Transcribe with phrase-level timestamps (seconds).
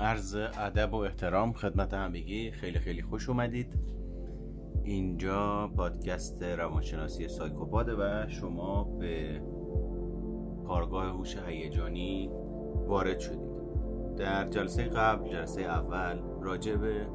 [0.00, 2.50] عرض ادب و احترام خدمت همگی.
[2.50, 3.78] خیلی خیلی خوش اومدید.
[4.84, 9.42] اینجا پادکست روانشناسی سایکوپاده و شما به
[10.66, 12.30] کارگاه هوش هیجانی
[12.86, 13.48] وارد شدید.
[14.16, 17.06] در جلسه قبل جلسه اول راجع به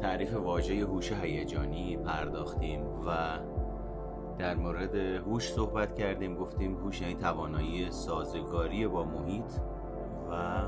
[0.00, 3.38] تعریف واژه هوش هیجانی پرداختیم و
[4.38, 6.34] در مورد هوش صحبت کردیم.
[6.34, 9.52] گفتیم هوش یعنی توانایی سازگاری با محیط
[10.30, 10.62] و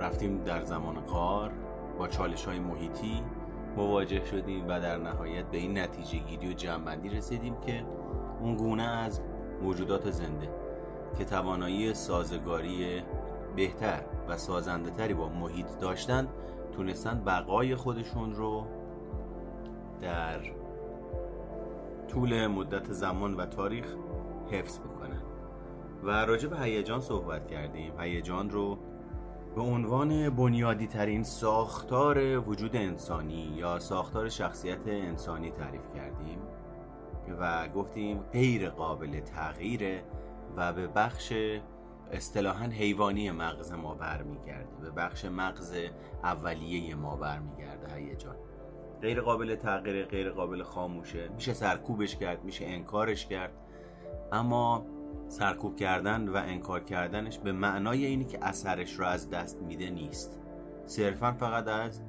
[0.00, 1.52] رفتیم در زمان قار
[1.98, 3.22] با چالش های محیطی
[3.76, 7.84] مواجه شدیم و در نهایت به این نتیجه گیری و جمعبندی رسیدیم که
[8.40, 9.20] اون گونه از
[9.62, 10.48] موجودات زنده
[11.18, 13.02] که توانایی سازگاری
[13.56, 16.28] بهتر و سازنده تری با محیط داشتن
[16.72, 18.66] تونستن بقای خودشون رو
[20.00, 20.40] در
[22.08, 23.96] طول مدت زمان و تاریخ
[24.50, 25.22] حفظ بکنن.
[26.02, 28.00] و راجع به هیجان صحبت کردیم.
[28.00, 28.78] هیجان رو
[29.56, 36.38] به عنوان بنیادی ترین ساختار وجود انسانی یا ساختار شخصیت انسانی تعریف کردیم
[37.38, 40.04] و گفتیم غیر قابل تغییره
[40.56, 41.32] و به بخش
[42.12, 45.74] اصطلاحا حیوانی مغز ما برمیگرده به بخش مغز
[46.24, 47.94] اولیه ما برمیگرده.
[47.94, 48.36] هیجان.
[49.02, 51.28] غیر قابل تغییر غیر قابل خاموشه.
[51.28, 53.52] میشه سرکوبش کرد میشه انکارش کرد.
[54.32, 54.86] اما
[55.28, 60.40] سرکوب کردن و انکار کردنش به معنای اینی که اثرش رو از دست میده نیست.
[60.84, 62.02] صرفا فقط از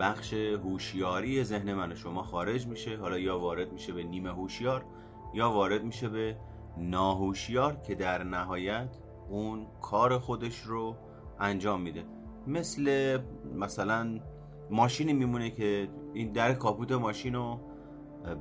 [0.00, 2.96] بخش هوشیاری ذهن من و شما خارج میشه.
[2.96, 4.84] حالا یا وارد میشه به نیمه هوشیار
[5.34, 6.36] یا وارد میشه به
[6.76, 8.96] ناهوشیار که در نهایت
[9.28, 10.96] اون کار خودش رو
[11.40, 12.04] انجام میده.
[12.46, 13.18] مثل
[13.54, 14.20] مثلا
[14.70, 17.60] ماشینی میمونه که این در کاپوت ماشین رو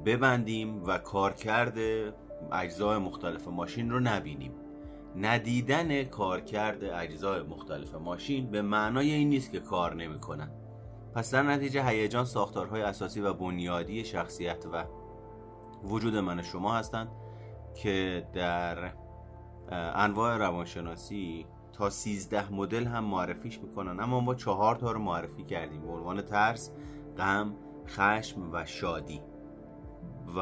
[0.05, 2.13] ببندیم و کار کرده
[2.51, 4.51] اجزای مختلف ماشین رو نبینیم.
[5.15, 10.51] ندیدن کارکرد اجزای مختلف ماشین به معنای این نیست که کار نمی‌کنن.
[11.13, 14.83] پس در نتیجه هیجان ساختارهای اساسی و بنیادی شخصیت و
[15.83, 17.07] وجود من شما هستند
[17.75, 18.91] که در
[19.71, 23.99] انواع روانشناسی تا 13 مدل هم معرفیش می‌کنن.
[23.99, 25.81] اما ما چهار تا رو معرفی کردیم.
[25.81, 26.71] به عنوان ترس،
[27.17, 27.53] غم،
[27.87, 29.21] خشم و شادی.
[30.35, 30.39] و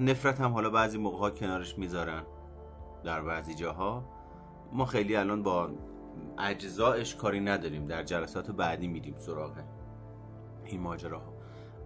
[0.00, 2.22] نفرت هم حالا بعضی موقع ها کنارش می‌ذارن
[3.04, 4.04] در بعضی جاها.
[4.72, 5.70] ما خیلی الان با
[6.38, 9.52] اجزایش کاری نداریم در جلسات بعدی میریم سراغ
[10.64, 11.32] این ماجراها.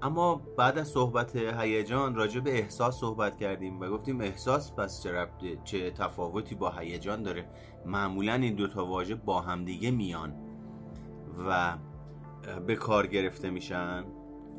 [0.03, 5.29] اما بعد از صحبت هیجان راجع به احساس صحبت کردیم و گفتیم احساس پس چه,
[5.65, 7.49] چه تفاوتی با هیجان داره؟
[7.87, 10.35] معمولا این دوتا واژه با همدیگه میان
[11.49, 11.77] و
[12.67, 14.05] به کار گرفته میشن.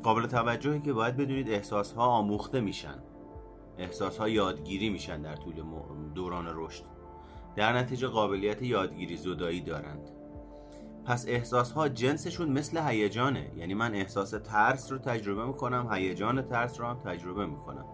[0.02, 2.98] قابل توجهی که باید بدونید احساس ها آموخته میشن.
[3.78, 5.54] احساس ها یادگیری میشن در طول
[6.14, 6.84] دوران رشد.
[7.56, 10.10] در نتیجه قابلیت یادگیری زدایی دارند.
[11.04, 13.52] پس احساس ها جنسشون مثل هیجانه.
[13.56, 17.84] یعنی من احساس ترس رو تجربه می‌کنم هیجان ترس رو هم تجربه می‌کنم.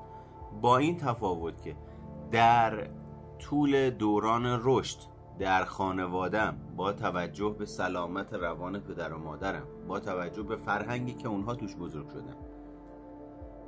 [0.62, 1.76] با این تفاوت که
[2.30, 2.88] در
[3.38, 4.98] طول دوران رشد
[5.38, 11.28] در خانوادم با توجه به سلامت روان پدر و مادرم با توجه به فرهنگی که
[11.28, 12.36] اونها توش بزرگ شدن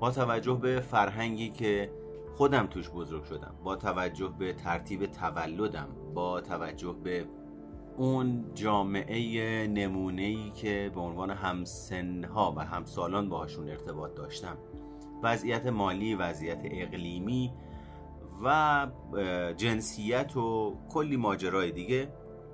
[0.00, 1.90] با توجه به فرهنگی که
[2.36, 7.26] خودم توش بزرگ شدم با توجه به ترتیب تولدم با توجه به
[7.96, 14.56] اون جامعه نمونه‌ای که به عنوان همسنها و همسالان باهاشون ارتباط داشتم
[15.22, 17.52] وضعیت مالی وضعیت اقلیمی
[18.42, 18.86] و
[19.56, 22.08] جنسیت و کلی ماجرای دیگه.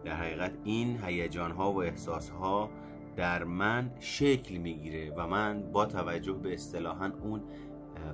[0.05, 2.71] در حقیقت این هیجان ها و احساس ها
[3.17, 7.43] در من شکل می‌گیره و من با توجه به اصطلاحا اون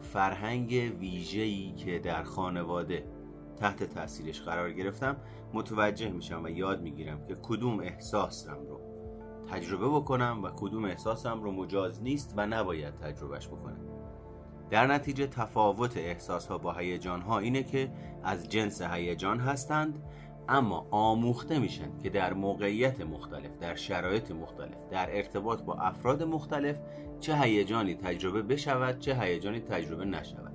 [0.00, 3.04] فرهنگ ویژه‌ای که در خانواده
[3.56, 5.16] تحت تاثیرش قرار گرفتم
[5.52, 8.80] متوجه میشم و یاد می‌گیرم که کدوم احساسم رو
[9.50, 13.87] تجربه بکنم و کدوم احساسم رو مجاز نیست و نباید تجربهش بکنم.
[14.70, 17.90] در نتیجه تفاوت احساس ها با هیجان ها اینه که
[18.24, 20.02] از جنس هیجان هستند
[20.48, 26.80] اما آموخته میشن که در موقعیت مختلف در شرایط مختلف در ارتباط با افراد مختلف
[27.20, 30.52] چه هیجانی تجربه بشود چه هیجانی تجربه نشود.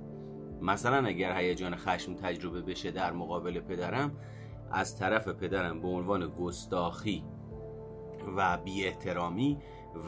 [0.62, 4.12] مثلا اگر هیجان خشم تجربه بشه در مقابل پدرم
[4.70, 7.24] از طرف پدرم به عنوان گستاخی
[8.36, 9.58] و بی احترامی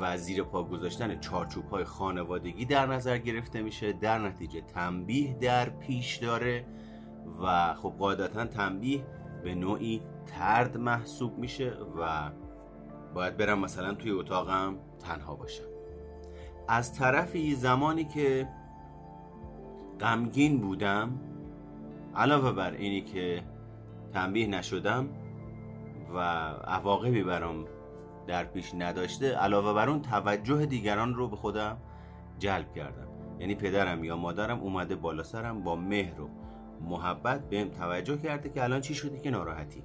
[0.00, 3.92] و زیر پا گذاشتن چارچوب های خانوادگی در نظر گرفته میشه.
[3.92, 6.64] در نتیجه تنبیه در پیش داره
[7.42, 9.04] و خب قاعدتا تنبیه
[9.44, 12.30] به نوعی ترد محسوب میشه و
[13.14, 15.64] باید برم مثلا توی اتاقم تنها باشم.
[16.68, 18.48] از طرفی زمانی که
[20.00, 21.20] غمگین بودم
[22.14, 23.42] علاوه بر اینی که
[24.12, 25.08] تنبیه نشدم
[26.14, 26.18] و
[26.64, 27.64] عواقبی برام
[28.26, 31.76] در پیش نداشته علاوه بر اون توجه دیگران رو به خودم
[32.38, 33.06] جلب کردم.
[33.38, 36.30] یعنی پدرم یا مادرم اومده بالا سرم با مهر و
[36.80, 39.82] محبت بهم توجه کرده که الان چی شده که ناراحتی.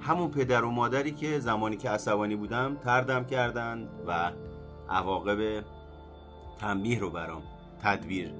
[0.00, 4.32] همون پدر و مادری که زمانی که عصبانی بودم تردم کردن و
[4.88, 5.64] عواقب
[6.58, 7.42] تنبیه رو برام
[7.82, 8.32] تدبیر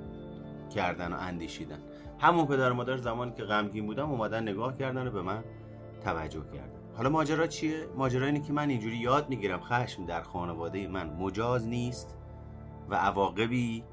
[0.74, 1.78] کردن و اندیشیدن.
[2.18, 5.44] همون پدر و مادر زمانی که غمگین بودم اومدن نگاه کردن و به من
[6.04, 6.77] توجه کردن.
[6.98, 9.60] حالا ماجرا چیه؟ ماجرا اینه که من اینجوری یاد می‌گیرم.
[9.60, 12.16] خشم در خانواده من مجاز نیست
[12.90, 13.84] و عواقبی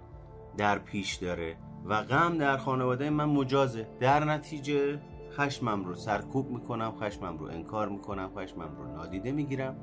[0.57, 3.87] در پیش داره و غم در خانواده من مجازه.
[3.99, 4.99] در نتیجه
[5.31, 9.75] خشمم رو سرکوب می‌کنم خشمم رو انکار می‌کنم خشمم رو نادیده می‌گیرم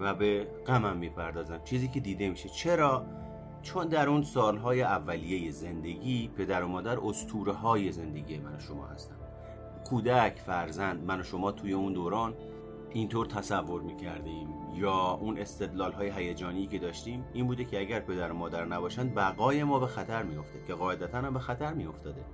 [0.00, 1.60] و به غمم می‌پردازم.
[1.64, 2.48] چیزی که دیده میشه.
[2.48, 3.06] چرا؟
[3.62, 9.23] چون در اون سالهای اولیه زندگی پدر و مادر اسطوره های زندگی من شما هستن.
[9.90, 12.34] کودک فرزند من و شما توی اون دوران
[12.90, 14.48] اینطور تصور می‌کردیم.
[14.74, 19.14] یا اون استدلال های هیجانی که داشتیم این بوده که اگر پدر و مادر نباشند
[19.14, 22.24] بقای ما به خطر میفته که قاعدتا هم به خطر میافتاده.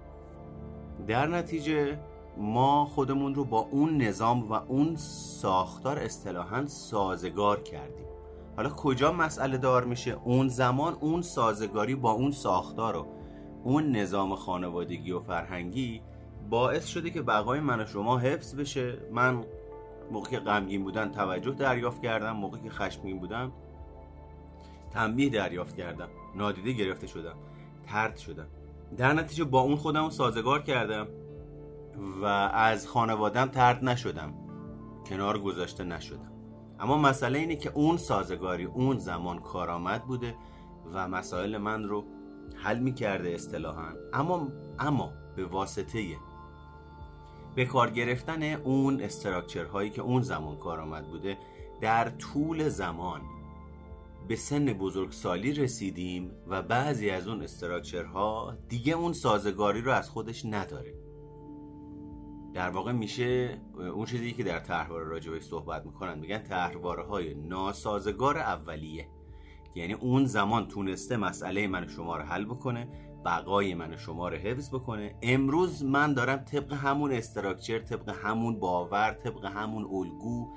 [1.07, 1.99] در نتیجه
[2.37, 8.07] ما خودمون رو با اون نظام و اون ساختار اصطلاحا سازگار کردیم.
[8.57, 13.07] حالا کجا مسئله دار میشه؟ اون زمان اون سازگاری با اون ساختار و
[13.65, 16.03] اون نظام خانوادگی و فرهنگی
[16.51, 18.99] باعث شده که بقای من و شما حفظ بشه.
[19.13, 19.45] من
[20.11, 23.53] موقعی که غمگین بودن توجه دریافت کردم موقعی که خشمگین بودم
[24.91, 27.35] تنبیه دریافت کردم نادیده گرفته شدم
[27.87, 28.47] ترد شدم.
[28.97, 31.07] در نتیجه با اون خودم رو سازگار کردم
[32.23, 34.35] و از خانوادم ترد نشدم.
[35.07, 36.33] کنار گذاشته نشدم.
[36.81, 40.35] اما مسئله اینه که اون سازگاری اون زمان کارآمد بوده
[40.95, 42.05] و مسائل من رو
[42.57, 43.93] حل می کرده اصطلاحا.
[44.13, 44.49] اما
[44.79, 46.17] اما به واسطه
[47.55, 51.39] به کار گرفتن اون استراکچر هایی که اون زمان کارآمد بوده
[51.81, 53.21] در طول زمان
[54.29, 60.45] به سن بزرگسالی رسیدیم و بعضی از اون استراکچرها دیگه اون سازگاری رو از خودش
[60.45, 60.95] نداره.
[62.55, 68.39] در واقع میشه اون چیزی که در تحوار راجبش صحبت می‌کنن میگن تحواره های ناسازگار
[68.39, 69.09] اولیه.
[69.75, 72.89] یعنی اون زمان تونسته مسئله من شما رو حل بکنه
[73.25, 75.15] بقای من شما رو حفظ بکنه.
[75.23, 80.49] امروز من دارم طبق همون استراکچر طبق همون باور طبق همون الگو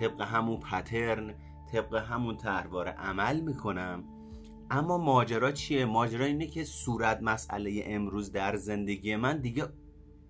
[0.00, 1.34] طبق همون پترن
[1.72, 4.04] طبق همون تحوار عمل می‌کنم.
[4.70, 9.64] اما ماجرا چیه؟ ماجرا اینه که صورت مسئله امروز در زندگی من دیگه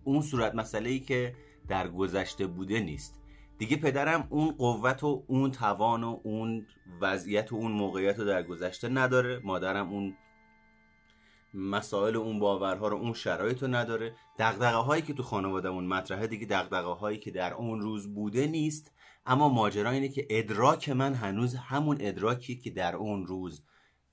[0.05, 1.35] اون صورت مسئله ای که
[1.69, 3.21] در گذشته بوده نیست.
[3.59, 6.67] دیگه پدرم اون قوت و اون توان و اون
[7.01, 9.41] وضعیت و اون موقعیت رو در گذشته نداره.
[9.45, 10.15] مادرم اون
[11.55, 14.15] مسائل اون باورها رو اون شرایط رو نداره.
[14.39, 18.93] دقدقه هایی که تو خانوادهمون مطرحه دیگه دقدقه هایی که در اون روز بوده نیست.
[19.27, 23.63] اما ماجرا اینه که ادراک من هنوز همون ادراکی که در اون روز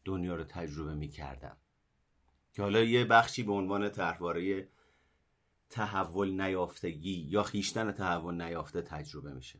[0.05, 1.57] دنیا رو تجربه می کردم
[2.53, 4.69] که حالا یه بخشی به عنوان تحواره
[5.69, 9.59] تحول نیافتگی یا خیشتن تحول نیافته تجربه میشه.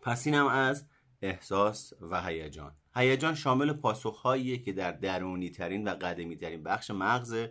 [0.00, 0.86] پس اینم از
[1.22, 2.76] احساس و هیجان.
[2.94, 7.46] هیجان شامل پاسخهاییه که در درونی ترین و قدمی ترین بخش مغز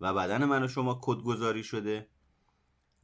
[0.00, 2.08] و بدن من و شما کدگذاری شده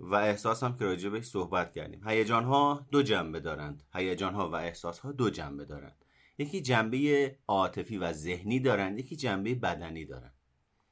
[0.01, 2.09] و احساس هم که راجع بهش صحبت کردیم.
[2.09, 3.83] هیجان ها دو جنبه دارند.
[3.95, 6.05] هیجان ها و احساس ها دو جنبه دارند.
[6.39, 10.35] یکی جنبه عاطفی و ذهنی دارند یکی جنبه بدنی دارند.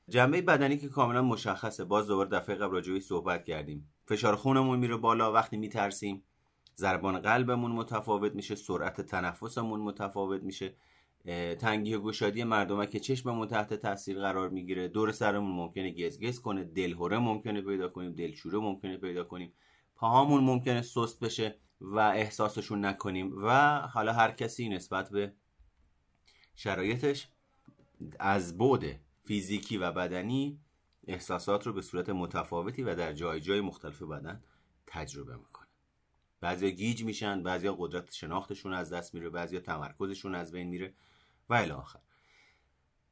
[0.09, 1.85] جنبه بدنی که کاملا مشخصه.
[1.85, 3.91] باز دوباره دفعه قبل راجع صحبت کردیم.
[4.07, 6.23] فشار خونمون میره بالا وقتی میترسیم
[6.77, 10.75] ضربان قلبمون متفاوت میشه سرعت تنفسمون متفاوت میشه.
[11.59, 14.89] تنگی و گشادی مردمک که چشممون تحت تاثیر قرار می‌گیره.
[14.89, 19.53] دور سرمون ممکنه گزگز کنه دلهوره ممکنه پیدا کنیم دلشوره ممکنه پیدا کنیم.
[19.97, 25.33] پاهامون ممکنه سست بشه و احساسشون نکنیم و حالا هر کسی نسبت به
[26.57, 27.29] شرایطش
[28.19, 28.85] از بعد
[29.23, 30.61] فیزیکی و بدنی
[31.07, 34.43] احساسات رو به صورت متفاوتی و در جای جای مختلف بدن
[34.87, 35.67] تجربه می‌کنه.
[36.41, 40.95] بعضیا گیج میشن بعضیا قدرت شناختشون از دست میره بعضیا تمرکزشون از بین میره.
[41.51, 41.99] و الی آخر.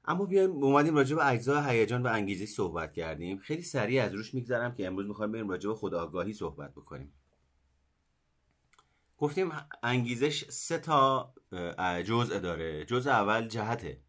[0.04, 3.38] اما بیایم اومدیم راجع به اجزای هیجان و انگیزی صحبت کردیم.
[3.38, 7.12] خیلی سریع از روش میگذرم که امروز می‌خوایم بریم راجع به خودآگاهی صحبت بکنیم.
[9.18, 9.52] گفتیم
[9.82, 11.34] انگیزش سه تا
[12.06, 12.84] جزء داره.
[12.84, 14.00] جزء اول جهته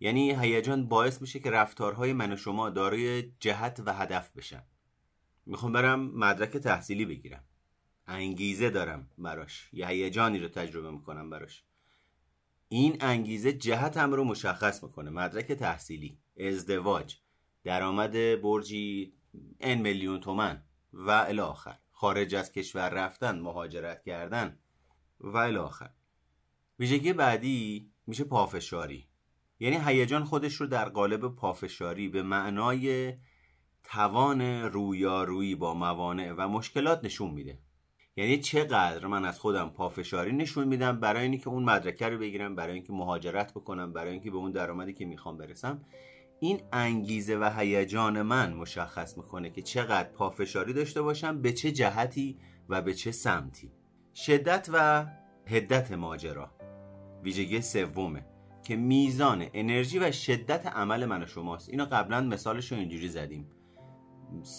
[0.00, 4.62] یعنی هیجان باعث میشه که رفتارهای من و شما دارای جهت و هدف بشن.
[5.46, 7.44] می‌خوام برم مدرک تحصیلی بگیرم.
[8.06, 9.70] انگیزه دارم براش.
[9.72, 11.64] یه هیجانی رو تجربه می‌کنم براش.
[12.68, 15.10] این انگیزه جهت هم رو مشخص می‌کنه.
[15.10, 17.16] مدرک تحصیلی ازدواج
[17.64, 19.14] درآمد برجی
[19.60, 21.78] ان میلیون تومن و الی آخر.
[21.92, 24.58] خارج از کشور رفتن مهاجرت کردن
[25.20, 25.90] و الاخر
[26.78, 29.08] ویژگی بعدی میشه پافشاری.
[29.60, 33.14] یعنی هیجان خودش رو در قالب پافشاری به معنای
[33.84, 37.58] توان رویارویی با موانع و مشکلات نشون میده.
[38.16, 42.74] یعنی چقدر من از خودم پافشاری نشون میدم برای اینکه اون مدرکه رو بگیرم برای
[42.74, 45.84] اینکه مهاجرت بکنم برای اینکه به اون درآمدی که می‌خوام برسم.
[46.40, 52.38] این انگیزه و هیجان من مشخص می‌کنه که چقدر پافشاری داشته باشم به چه جهتی
[52.68, 53.72] و به چه سمتی.
[54.14, 55.06] شدت و
[55.46, 56.50] هدت ماجرا.
[57.22, 58.26] ویژگی سومه
[58.64, 61.68] که میزان انرژی و شدت عمل من و شماست.
[61.68, 63.50] اینو قبلا مثالش رو اینجوری زدیم.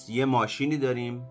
[0.09, 1.27] یه ماشینی داریم.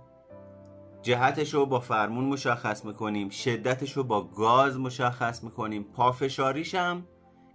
[1.04, 5.84] جهتش رو با فرمون مشخص می‌کنیم شدتش رو با گاز مشخص می‌کنیم.
[5.84, 7.06] پافشاریش هم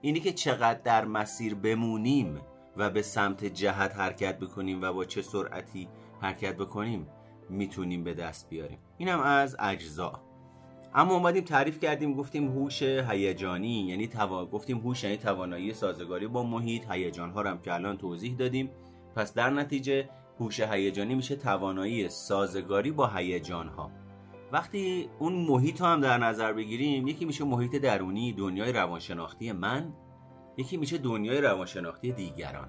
[0.02, 2.42] اینی که چقدر در مسیر بمونیم
[2.78, 5.88] و به سمت جهت حرکت بکنیم و با چه سرعتی
[6.22, 7.08] حرکت بکنیم
[7.50, 8.80] می‌تونیم به دست بیاریم.
[8.98, 10.22] اینم از اجزا.
[10.96, 14.46] اما اومدیم تعریف کردیم گفتیم هوش هیجانی یعنی توا...
[14.46, 16.92] گفتیم هوش یعنی توانایی سازگاری با محیط.
[16.92, 18.70] هیجان ها هم که الان توضیح دادیم.
[19.16, 20.10] پس در نتیجه
[20.40, 23.92] هوش هیجانی میشه توانایی سازگاری با هیجان ها
[24.52, 29.94] وقتی اون محیط هم در نظر بگیریم یکی میشه محیط درونی دنیای روانشناختی من
[30.58, 32.68] یکی میشه دنیای روانشناختی دیگران.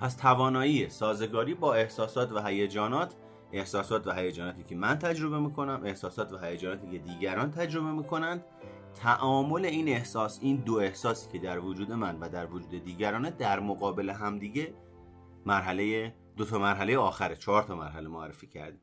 [0.00, 3.14] پس توانایی سازگاری با احساسات و هیجانات
[3.52, 8.44] احساسات و هیجاناتی که من تجربه می‌کنم احساسات و هیجاناتی که دیگران تجربه می‌کنند
[8.94, 13.60] تعامل این احساس این دو احساسی که در وجود من و در وجود دیگرانه در
[13.60, 14.74] مقابل همدیگه
[15.46, 18.80] مرحله دو تا مرحله آخره چهار تا مرحله معرفی کردیم.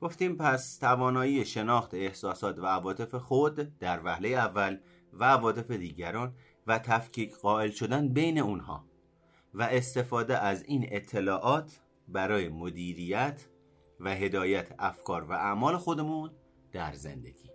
[0.00, 4.78] گفتیم پس توانایی شناخت احساسات و عواطف خود در وهله اول
[5.12, 6.34] و عواطف دیگران
[6.66, 8.84] و تفکیک قائل شدن بین اونها
[9.54, 13.46] و استفاده از این اطلاعات برای مدیریت
[14.00, 16.30] و هدایت افکار و اعمال خودمون
[16.72, 17.53] در زندگی.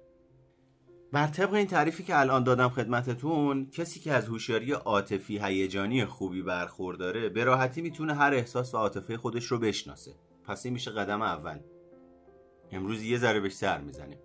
[1.12, 6.42] بر طبق این تعریفی که الان دادم خدمتتون کسی که از هوشیاری عاطفی هیجانی خوبی
[6.42, 10.16] برخورداره به راحتی می‌تونه هر احساس و عاطفه خودش رو بشناسه.
[10.44, 11.60] پس این میشه قدم اول.
[12.72, 14.20] امروز یه ذره بهش سر می‌زنیم.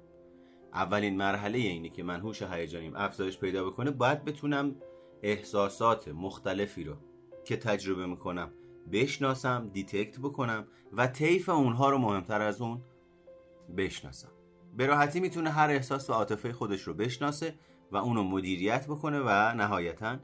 [0.74, 4.76] اولین مرحله اینه که من هوش هیجانیم افزایش پیدا بکنه باید بتونم
[5.22, 6.96] احساسات مختلفی رو
[7.44, 8.50] که تجربه می‌کنم
[8.92, 12.82] بشناسم detect بکنم و طیف اونها رو مهمتر از اون
[13.76, 14.30] بشناسم.
[14.76, 17.54] به راحتی می‌تونه هر احساس و عاطفه خودش رو بشناسه
[17.92, 20.16] و اونو مدیریت بکنه و نهایتا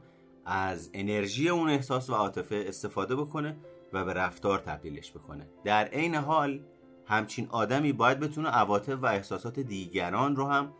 [0.44, 3.56] از انرژی اون احساس و عاطفه استفاده بکنه
[3.92, 5.46] و به رفتار تبدیلش بکنه.
[5.64, 6.60] در عین حال
[7.06, 10.72] همچین آدمی باید بتونه عواطف و احساسات دیگران رو هم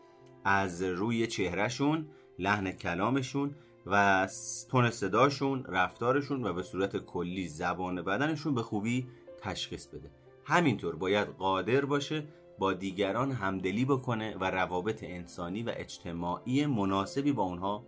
[0.44, 2.06] از روی چهرهشون
[2.38, 3.54] لحن کلامشون
[3.86, 4.28] و
[4.70, 9.06] تون صداشون رفتارشون و به صورت کلی زبان بدنشون به خوبی
[9.40, 10.10] تشخیص بده.
[10.44, 12.24] همینطور باید قادر باشه
[12.60, 17.84] با دیگران همدلی بکنه و روابط انسانی و اجتماعی مناسبی با اونها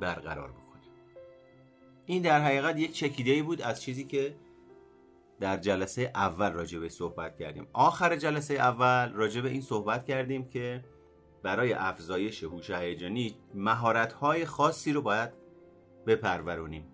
[0.00, 0.82] برقرار بکنه.
[2.06, 4.36] این در حقیقت یک چکیده بود از چیزی که
[5.40, 7.66] در جلسه اول راجع به صحبت کردیم.
[7.72, 10.84] آخر جلسه اول راجع به این صحبت کردیم که
[11.42, 15.30] برای افزایش هوش هیجانی مهارت های خاصی رو باید
[16.06, 16.84] بپرورونیم.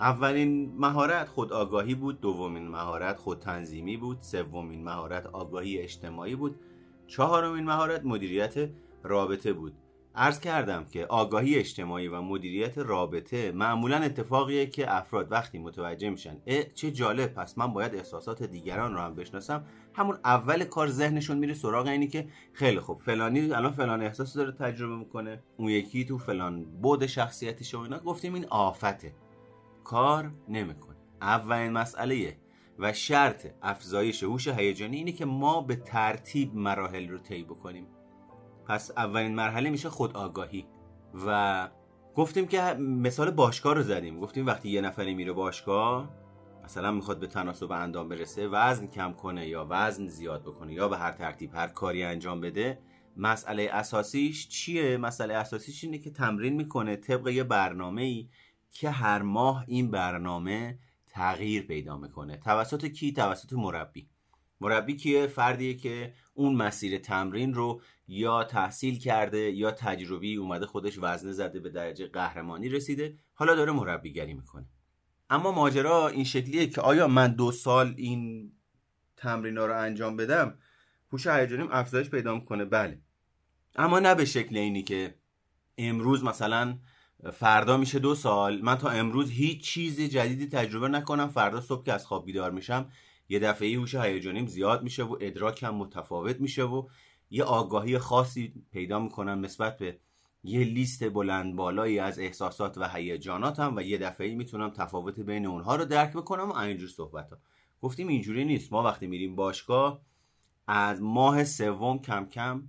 [0.00, 6.60] اولین مهارت خود آگاهی بود دومین مهارت خود تنظیمی بود سومین مهارت آگاهی اجتماعی بود.
[7.08, 8.70] چهارمین مهارت مدیریت
[9.02, 9.72] رابطه بود.
[10.14, 16.36] عرض کردم که آگاهی اجتماعی و مدیریت رابطه معمولا اتفاقیه که افراد وقتی متوجه میشن
[16.46, 19.64] اه چه جالب پس من باید احساسات دیگران رو هم بشناسم.
[19.94, 24.52] همون اول کار ذهنشون میره سراغ اینی که خیلی خوب فلانی الان فلان احساس داره
[24.52, 27.98] تجربه می‌کنه اون یکی تو فلان بود شخصیتیشه و اینا.
[27.98, 29.14] گفتیم این آفته.
[29.84, 30.96] کار نمی‌کنه.
[31.22, 32.36] اولین مسئله
[32.78, 37.86] و شرط افزایش هوش هیجانی اینه که ما به ترتیب مراحل رو طی بکنیم.
[38.66, 40.66] پس اولین مرحله میشه خود آگاهی
[41.26, 41.68] و
[42.14, 44.18] گفتیم که مثال باشگاه رو زدیم.
[44.18, 46.10] گفتیم وقتی یه نفری میره باشگاه
[46.64, 50.98] مثلا می‌خواد به تناسب اندام برسه وزن کم کنه یا وزن زیاد بکنه یا به
[50.98, 52.78] هر ترتیب هر کاری انجام بده
[53.16, 58.28] مسئله اساسیش چیه؟ مسئله اساسیش اینه که تمرین می‌کنه طبق یه برنامه ای
[58.70, 60.78] که هر ماه این برنامه
[61.18, 62.36] تغییر پیدا می‌کنه.
[62.36, 64.08] توسط کی؟ توسط مربی.
[64.60, 70.98] مربی کیه؟ فردیه که اون مسیر تمرین رو یا تحصیل کرده یا تجربی اومده خودش
[70.98, 73.18] وزنه زده به درجه قهرمانی رسیده.
[73.34, 74.66] حالا داره مربیگری می‌کنه.
[75.30, 78.52] اما ماجرا این شکلیه که آیا من دو سال این
[79.16, 80.58] تمرین ها رو انجام بدم
[81.12, 83.00] هوش هیجانیم افزایش پیدا می‌کنه؟ بله.
[83.76, 85.14] اما نه به شکل اینی که
[85.78, 86.78] امروز مثلا
[87.32, 88.60] فردا میشه دو سال.
[88.62, 91.28] من تا امروز هیچ چیز جدیدی تجربه نکنم.
[91.28, 92.90] فردا صبح که از خواب بیدار میشم
[93.28, 96.88] یه دفعه هوش هیجانیم زیاد میشه و ادراکم متفاوت میشه و
[97.30, 99.98] یه آگاهی خاصی پیدا می‌کنم نسبت به
[100.44, 105.76] یه لیست بلند بالایی از احساسات و هیجاناتم و یه دفعه می‌تونم تفاوت بین اونها
[105.76, 107.38] رو درک بکنم و اینجور صحبت ها
[107.80, 108.72] گفتیم اینجوری نیست.
[108.72, 110.00] ما وقتی میریم باشگاه
[110.66, 112.68] از ماه سوم کم کم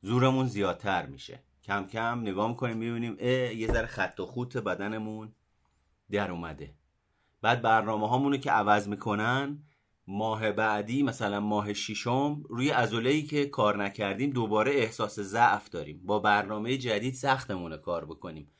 [0.00, 1.42] زورمون زیادتر میشه.
[1.66, 3.16] کم کم نگاه می‌کنیم می‌بینیم
[3.58, 5.32] یه ذره خط و خوت بدنمون
[6.10, 6.74] در اومده.
[7.42, 9.58] بعد برنامه هامونو که عوض می‌کنن
[10.06, 16.00] ماه بعدی مثلا ماه ششم روی ای که کار نکردیم دوباره احساس ضعف داریم.
[16.04, 18.50] با برنامه جدید سختمونه کار بکنیم.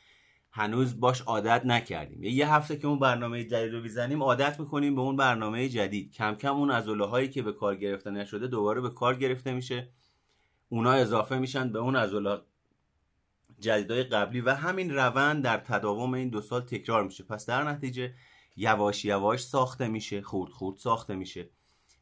[0.50, 2.22] هنوز باش عادت نکردیم.
[2.22, 6.12] یه هفته که اون برنامه جدید رو بیزنیم عادت می‌کنیم به اون برنامه جدید.
[6.12, 9.88] کم کم اون ازوله هایی که به کار گرفته نشده دوباره به کار گرفته میشه.
[10.68, 12.38] اونا اضافه میشن به اون ازوله
[13.60, 17.24] جدیدهای قبلی و همین روند در تداوم این دو سال تکرار میشه.
[17.24, 18.14] پس در نتیجه
[18.56, 21.50] یواش یواش ساخته میشه خورد خورد ساخته میشه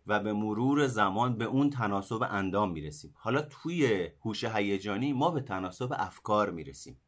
[0.06, 3.14] و به مرور زمان به اون تناسب اندام می‌رسیم.
[3.16, 7.00] حالا توی هوش هیجانی ما به تناسب افکار می‌رسیم.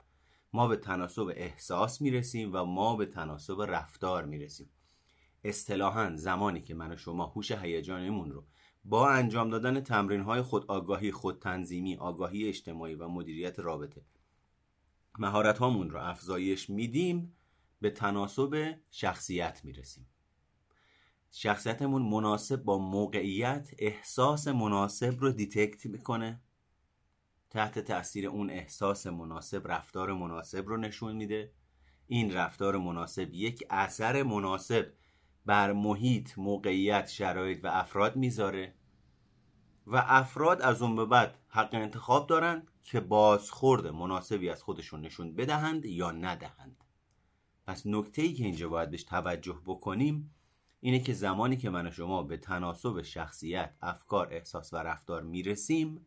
[0.53, 4.71] ما به تناسب احساس می‌رسیم و ما به تناسب رفتار می‌رسیم.
[5.45, 8.45] اصطلاحا زمانی که من و شما هوش هیجانیمون رو
[8.85, 14.03] با انجام دادن تمرین های خود آگاهی خود تنظیمی آگاهی اجتماعی و مدیریت رابطه
[15.19, 17.33] مهارت هامون رو افزایش میدیم
[17.81, 20.07] به تناسب شخصیت می‌رسیم.
[21.31, 26.41] شخصیتمون مناسب با موقعیت احساس مناسب رو دیتکت می‌کنه.
[27.51, 31.53] تحت تاثیر اون احساس مناسب رفتار مناسب رو نشون میده.
[32.07, 34.93] این رفتار مناسب یک اثر مناسب
[35.47, 38.75] بر محیط موقعیت شرایط و افراد می‌ذاره.
[39.87, 45.35] و افراد از اون به بعد حق انتخاب دارند که بازخورد مناسبی از خودشون نشون
[45.35, 46.85] بدهند یا ندهند.
[47.67, 50.35] پس نکته ای که اینجا باید بهش توجه بکنیم
[50.81, 56.07] اینه که زمانی که من و شما به تناسب شخصیت، افکار، احساس و رفتار می‌رسیم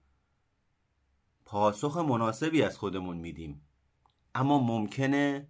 [1.45, 3.61] پاسخ مناسبی از خودمون میدیم.
[4.35, 5.47] اما ممکنه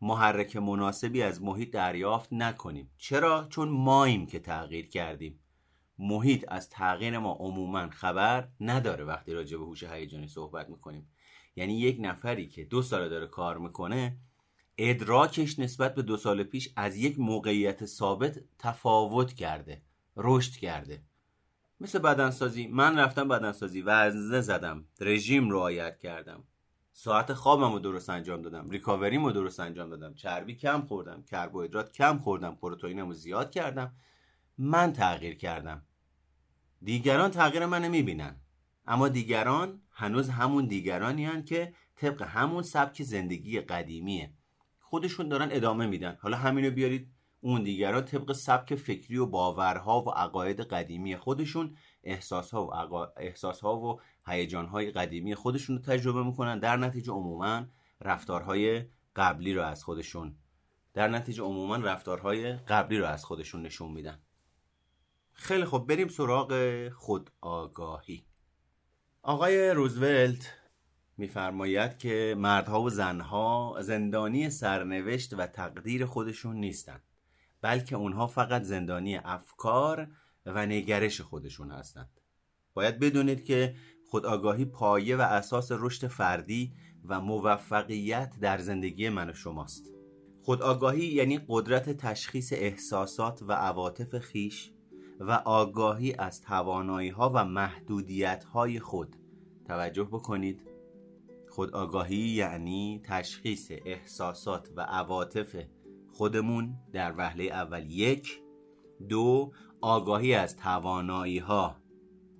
[0.00, 2.90] محرک مناسبی از محیط دریافت نکنیم.
[2.98, 5.40] چرا؟ چون ماییم که تغییر کردیم.
[5.98, 11.08] محیط از تغییر ما عموما خبر نداره وقتی راجع به هوش هیجانی صحبت می‌کنیم.
[11.56, 14.16] یعنی یک نفری که دو سال داره کار می‌کنه
[14.78, 19.82] ادراکش نسبت به دو سال پیش از یک موقعیت ثابت تفاوت کرده
[20.16, 21.02] رشد کرده.
[21.80, 26.44] مثل بدنسازی من رفتم بدنسازی وزنه زدم رژیم رعایت کردم.
[26.92, 31.92] ساعت خوابم رو درست انجام دادم ریکاوریم رو درست انجام دادم چربی کم خوردم کربوهیدرات
[31.92, 33.94] کم خوردم پروتئینم رو زیاد کردم.
[34.58, 35.82] من تغییر کردم.
[36.82, 38.40] دیگران تغییر من می‌بینن.
[38.86, 44.32] اما دیگران هنوز همون دیگرانی هن که طبق همون سبک زندگی قدیمیه.
[44.80, 46.16] خودشون دارن ادامه میدن.
[46.20, 47.12] حالا همینو بیارید.
[47.40, 53.06] اون دیگران طبق سبک فکری و باورها و عقاید قدیمی خودشون احساسها و عقا...
[53.16, 56.58] احساسها و هیجانهای قدیمی خودشون رو تجربه می‌کنن.
[56.58, 57.66] در نتیجه عموما
[58.00, 58.84] رفتارهای
[59.16, 60.36] قبلی رو از خودشون
[60.94, 64.20] در نتیجه عموما رفتارهای قبلی رو از خودشون نشون میدن.
[65.38, 68.26] خیلی خوب بریم سراغ خود آگاهی
[69.22, 70.52] آقای روزولت
[71.16, 77.02] میفرماید که مردها و زنها زندانی سرنوشت و تقدیر خودشون نیستند
[77.62, 80.08] بلکه اونها فقط زندانی افکار
[80.46, 82.20] و نگرش خودشون هستند.
[82.74, 83.74] باید بدونید که
[84.10, 89.84] خودآگاهی پایه و اساس رشد فردی و موفقیت در زندگی من و شماست.
[90.42, 94.70] خودآگاهی یعنی قدرت تشخیص احساسات و عواطف خیش
[95.20, 99.16] و آگاهی از توانایی ها و محدودیت های خود.
[99.66, 100.62] توجه بکنید.
[101.48, 105.56] خود آگاهی یعنی تشخیص احساسات و عواطف
[106.12, 107.90] خودمون در وهله اول.
[107.90, 108.42] یک.
[109.08, 111.76] دو آگاهی از توانایی ها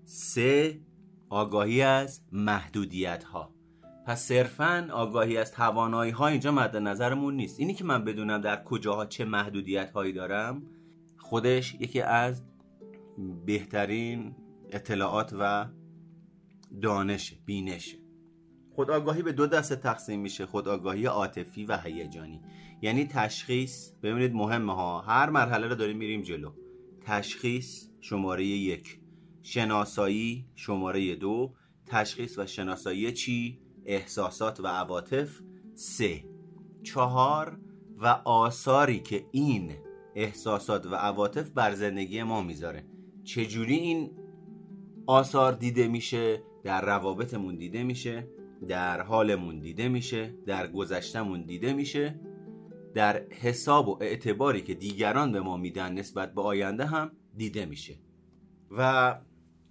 [0.04, 0.80] سه
[1.28, 3.54] آگاهی از محدودیت ها
[4.06, 7.60] پس صرفا آگاهی از توانایی ها اینجا مد نظرمون نیست.
[7.60, 10.62] اینی که من بدونم در کجاها چه محدودیت هایی دارم
[11.18, 12.42] خودش یکی از
[13.46, 14.36] بهترین
[14.72, 15.66] اطلاعات و
[16.82, 17.96] دانش بینش.
[18.74, 20.46] خودآگاهی به دو دسته تقسیم میشه.
[20.46, 22.40] خودآگاهی عاطفی و هیجانی.
[22.82, 23.90] یعنی تشخیص.
[24.02, 25.00] ببینید مهمه ها.
[25.00, 26.52] هر مرحله رو داریم میریم جلو.
[27.00, 29.00] تشخیص شماره یک.
[29.42, 31.54] شناسایی شماره دو.
[31.86, 35.40] تشخیص و شناسایی چی؟ احساسات و عواطف.
[35.74, 36.24] سه.
[36.82, 37.60] چهار
[37.98, 39.72] و آثاری که این
[40.14, 42.84] احساسات و عواطف بر زندگی ما می‌ذاره.
[43.26, 44.10] چجوری این
[45.06, 48.28] آثار دیده میشه در روابطمون دیده میشه
[48.68, 52.20] در حالمون دیده میشه در گذشتمون دیده میشه
[52.94, 57.98] در حساب و اعتباری که دیگران به ما میدن نسبت به آینده هم دیده میشه.
[58.70, 59.14] و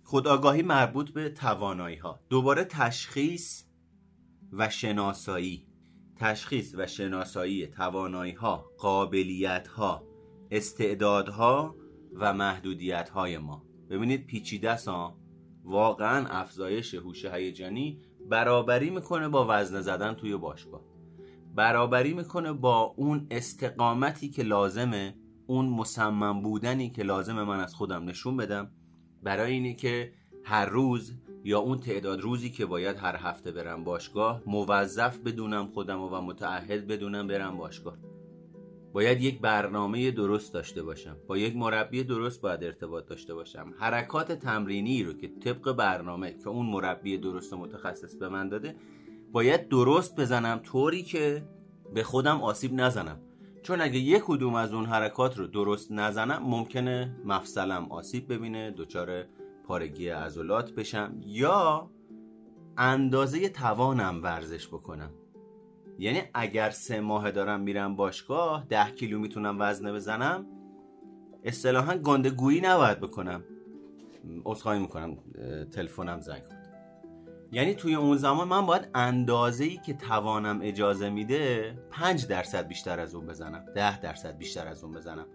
[0.03, 3.63] خودآگاهی مربوط به توانایی ها دوباره تشخیص
[4.53, 5.67] و شناسایی.
[6.15, 10.03] تشخیص و شناسایی توانایی ها قابلیت ها
[10.51, 11.75] استعدادها
[12.15, 13.65] و محدودیت های ما.
[13.89, 15.17] ببینید پیچیده ها.
[15.63, 20.81] واقعا افزایش هوش هیجانی برابری می‌کنه با وزن زدن توی باشگاه.
[21.55, 25.15] برابری می‌کنه با اون استقامتی که لازمه
[25.47, 28.71] اون مصمم بودنی که لازمه من از خودم نشون بدم.
[29.23, 34.41] برای اینه که هر روز یا اون تعداد روزی که باید هر هفته برم باشگاه
[34.45, 37.97] موظف بدونم خودم و متعهد بدونم برم باشگاه.
[38.95, 41.17] باید یک برنامه درست داشته باشم.
[41.27, 43.73] با یک مربی درست باید ارتباط داشته باشم.
[43.79, 48.75] حرکات تمرینی رو که طبق برنامه که اون مربی درست و متخصص به من داده
[49.31, 51.47] باید درست بزنم طوری که
[51.93, 53.21] به خودم آسیب نزنم.
[53.63, 59.25] چون اگه یک کدوم از اون حرکات رو درست نزنم ممکنه مفصلم آسیب ببینه دچار
[59.67, 61.89] پارگی عضلات بشم یا
[62.77, 65.09] اندازه توانم ورزش بکنم.
[65.99, 70.45] یعنی اگر سه ماه دارم میرم باشگاه ده کیلو می‌تونم وزنه بزنم
[71.43, 73.43] اصطلاحا گندگویی نباید بکنم.
[74.45, 75.17] عذرخواهی می‌کنم
[75.71, 76.65] تلفنم زنگ خورد.
[77.51, 82.99] یعنی توی اون زمان من باید اندازه ای که توانم اجازه میده 5 درصد بیشتر
[82.99, 85.25] از اون بزنم 10 درصد بیشتر از اون بزنم.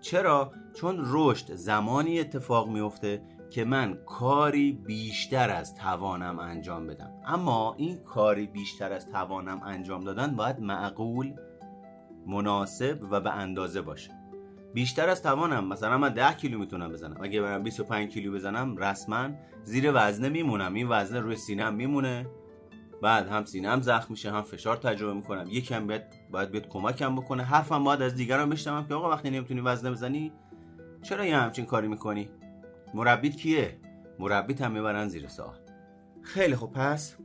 [0.00, 3.22] چرا؟ چون رشد زمانی اتفاق میفته
[3.54, 7.12] که من کاری بیشتر از توانم انجام بدم.
[7.26, 11.34] اما این کاری بیشتر از توانم انجام دادن باید معقول
[12.26, 14.10] مناسب و به اندازه باشه.
[14.74, 17.16] بیشتر از توانم مثلا من 10 کیلو می‌تونم بزنم.
[17.22, 19.28] اگه برم 25 کیلو بزنم رسما
[19.62, 20.74] زیر وزنه میمونم.
[20.74, 22.26] این وزنه روی سینم میمونه.
[23.02, 25.46] بعد هم سینم زخم میشه هم فشار تجربه می‌کنم.
[25.48, 27.42] یکم باید باید بیاد کمکم بکنه.
[27.42, 30.32] حرفم باید از دیگران بشنوم که آقا وقتی نمی‌تونی وزنه بزنی
[31.02, 32.28] چرا یه همچین کاری می‌کنی؟
[32.94, 33.78] مربیت کیه؟
[34.18, 35.56] مربیت هم می‌برن زیر سوال.
[36.22, 37.16] خیلی خوب پس؟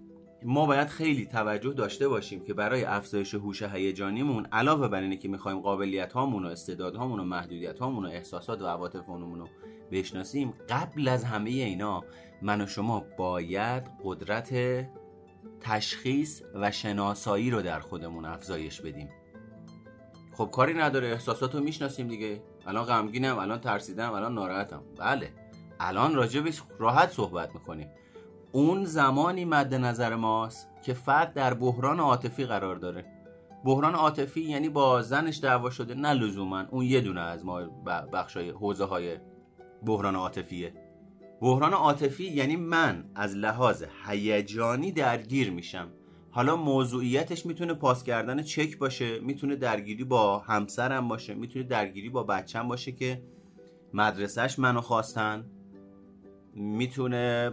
[0.43, 5.27] ما باید خیلی توجه داشته باشیم که برای افزایش هوش هیجانیمون علاوه بر اینه که
[5.27, 9.47] می‌خوایم قابلیت هامون و استعداد هامون و محدودیت هامون و احساسات و عواطف رو
[9.91, 12.03] بشناسیم قبل از همه اینا
[12.41, 14.53] من و شما باید قدرت
[15.61, 19.09] تشخیص و شناسایی رو در خودمون افزایش بدیم.
[20.33, 22.41] خب کاری نداره احساسات رو می‌شناسیم دیگه.
[22.67, 24.83] الان غمگینم الان ترسیدم الان ناراحتم.
[24.97, 25.29] بله.
[25.79, 27.87] الان راجبش راحت صحبت می‌کنیم.
[28.51, 33.05] اون زمانی مد نظر ماست که فرد در بحران عاطفی قرار داره.
[33.65, 36.63] بحران عاطفی یعنی با زنش دعوا شده نه لزوما.
[36.71, 37.61] اون یه دونه از ما
[38.13, 39.17] بخشای حوزه های
[39.85, 40.73] بحران عاطفیه.
[41.41, 45.87] بحران عاطفی یعنی من از لحاظ هیجانی درگیر میشم.
[46.31, 52.23] حالا موضوعیتش می‌تونه پاس کردن چک باشه می‌تونه درگیری با همسرم باشه می‌تونه درگیری با
[52.23, 53.21] بچم باشه که
[53.93, 55.45] مدرسهش منو خواستن.
[56.53, 57.51] می‌تونه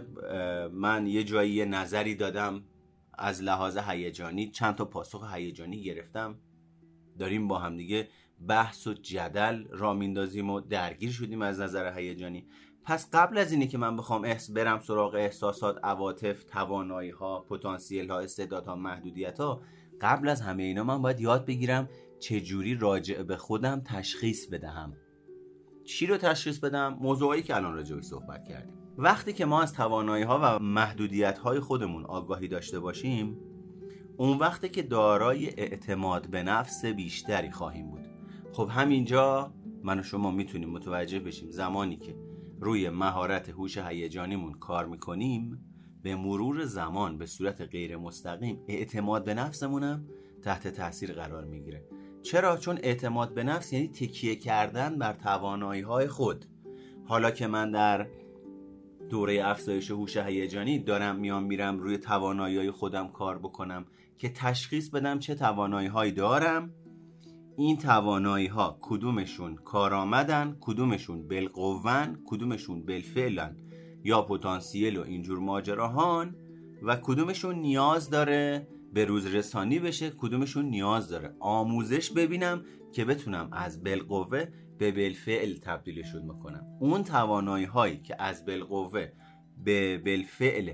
[0.73, 2.63] من یه جایی نظری دادم
[3.13, 6.35] از لحاظ هیجانی چند تا پاسخ هیجانی گرفتم.
[7.19, 8.07] داریم با همدیگه
[8.47, 12.47] بحث و جدل را میندازیم و درگیر شدیم از نظر هیجانی.
[12.83, 18.11] پس قبل از اینه که من بخوام احس برم سراغ احساسات عواطف توانایی ها پتانسیل
[18.11, 19.61] ها استعدادها محدودیت ها
[20.01, 24.93] قبل از همه اینا من باید یاد بگیرم چجوری راجع به خودم تشخیص بدهم.
[25.83, 28.86] چی رو تشخیص بدم؟ موضوعی که الان راجع صحبت کردیم.
[28.97, 33.37] وقتی که ما از توانایی ها و محدودیت های خودمون آگاهی داشته باشیم
[34.17, 38.07] اون وقتی که دارای اعتماد به نفس بیشتری خواهیم بود.
[38.53, 42.15] خب همینجا من و شما می‌تونیم متوجه بشیم زمانی که
[42.59, 45.59] روی مهارت هوش هیجانیمون کار می‌کنیم
[46.03, 50.07] به مرور زمان به صورت غیر مستقیم اعتماد به نفسمونم
[50.41, 51.83] تحت تاثیر قرار می‌گیره.
[52.21, 56.45] چرا؟ چون اعتماد به نفس یعنی تکیه کردن بر توانایی های خود.
[57.05, 58.07] حالا که من در
[59.09, 63.85] دوره افزایش هوش هیجانی دارم میام میرم روی توانایی خودم کار بکنم
[64.17, 66.73] که تشخیص بدم چه توانایی هایی دارم.
[67.57, 73.57] این توانایی ها کدومشون کارآمدن کدومشون بالقوون کدومشون بالفعلن
[74.03, 76.35] یا پتانسیل و اینجور ماجراهان
[76.83, 83.49] و کدومشون نیاز داره به روز رسانی بشه کدومشون نیاز داره آموزش ببینم که بتونم
[83.51, 84.45] از بالقوه
[84.77, 89.07] به بالفعل تبدیلشون بکنم اون توانایی هایی که از بالقوه
[89.63, 90.73] به بالفعل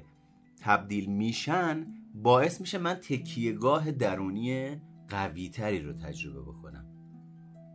[0.62, 6.86] تبدیل میشن باعث میشه من تکیهگاه درونی قویتری رو تجربه بکنم.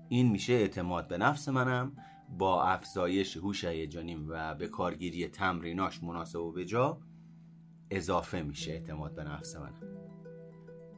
[0.08, 1.92] این میشه اعتماد به نفس منم
[2.38, 7.00] با افزایش هوش هیجانیم و به کارگیری تمریناش مناسب و بجا
[7.90, 9.97] اضافه میشه اعتماد به نفس منم.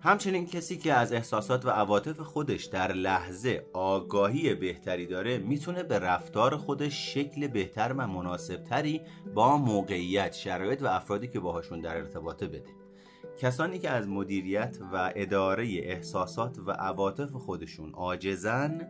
[0.03, 5.99] همچنین کسی که از احساسات و عواطف خودش در لحظه آگاهی بهتری داره می‌تونه به
[5.99, 9.01] رفتار خودش شکل بهتر و مناسبتری
[9.35, 12.71] با موقعیت شرایط و افرادی که باهاشون در ارتباطه بده.
[13.39, 18.89] کسانی که از مدیریت و اداره احساسات و عواطف خودشون عاجزن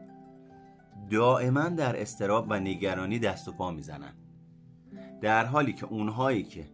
[1.10, 4.14] دائما در استراب و نگرانی دست و پا می‌زنن.
[5.20, 6.66] در حالی که اونهایی که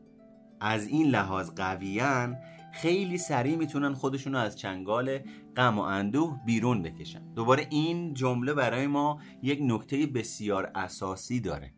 [0.61, 2.37] از این لحاظ قویان
[2.76, 5.18] خیلی سریع می‌تونن خودشون رو از چنگال
[5.56, 7.34] غم و اندوه بیرون بکشن.
[7.34, 11.72] دوباره این جمله برای ما یک نکته بسیار اساسی داره.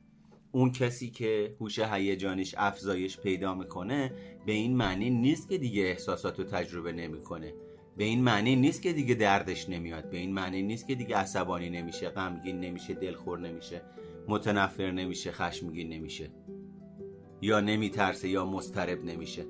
[0.52, 4.12] اون کسی که هوش هیجانیش افزایش پیدا می‌کنه
[4.46, 7.54] به این معنی نیست که دیگه احساسات رو تجربه نمی‌کنه.
[7.96, 10.10] به این معنی نیست که دیگه دردش نمیاد.
[10.10, 13.82] به این معنی نیست که دیگه عصبانی نمیشه غمگین نمیشه دلخور نمیشه
[14.28, 16.30] متنفر نمیشه خشمگین نمیشه.
[17.42, 19.46] یا نمیترسه یا مسترب نمیشه.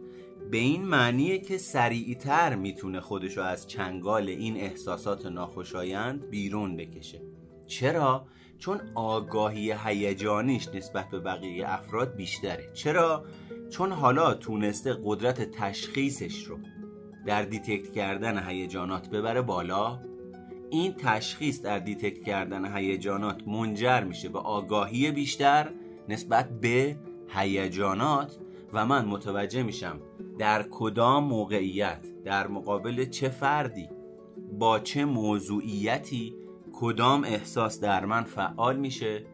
[0.50, 7.22] به این معنیه که سریعتر می‌تونه خودشو از چنگال این احساسات ناخوشایند بیرون بکشه
[7.66, 8.26] چرا؟
[8.58, 13.24] چون آگاهی هیجانیش نسبت به بقیه افراد بیشتره چرا؟
[13.70, 16.58] چون حالا تونسته قدرت تشخیصش رو
[17.26, 20.00] در detect کردن هیجانات ببره بالا
[20.70, 25.70] این تشخیص در detect کردن هیجانات منجر میشه به آگاهی بیشتر
[26.08, 26.96] نسبت به
[27.28, 28.38] هیجانات
[28.72, 30.00] و من متوجه میشم
[30.38, 33.88] در کدام موقعیت در مقابل چه فردی
[34.58, 36.34] با چه موضوعیتی
[36.72, 39.24] کدام احساس در من فعال میشه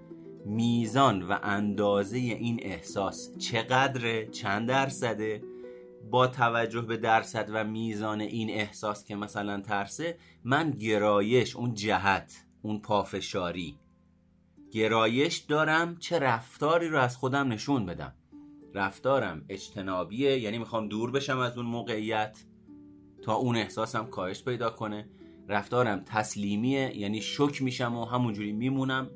[0.47, 5.43] میزان و اندازه این احساس چقدره چند درصده؟
[6.11, 12.45] با توجه به درصد و میزان این احساس که مثلا ترسه من گرایش اون جهت
[12.62, 13.79] اون پافشاری
[14.73, 18.14] گرایش دارم چه رفتاری رو از خودم نشون بدم؟
[18.75, 22.45] رفتارم اجتنابیه یعنی می‌خوام دور بشم از اون موقعیت
[23.23, 25.09] تا اون احساسم کاهش پیدا کنه.
[25.49, 29.11] رفتارم تسلیمیه یعنی شک میشم و همونجوری میمونم.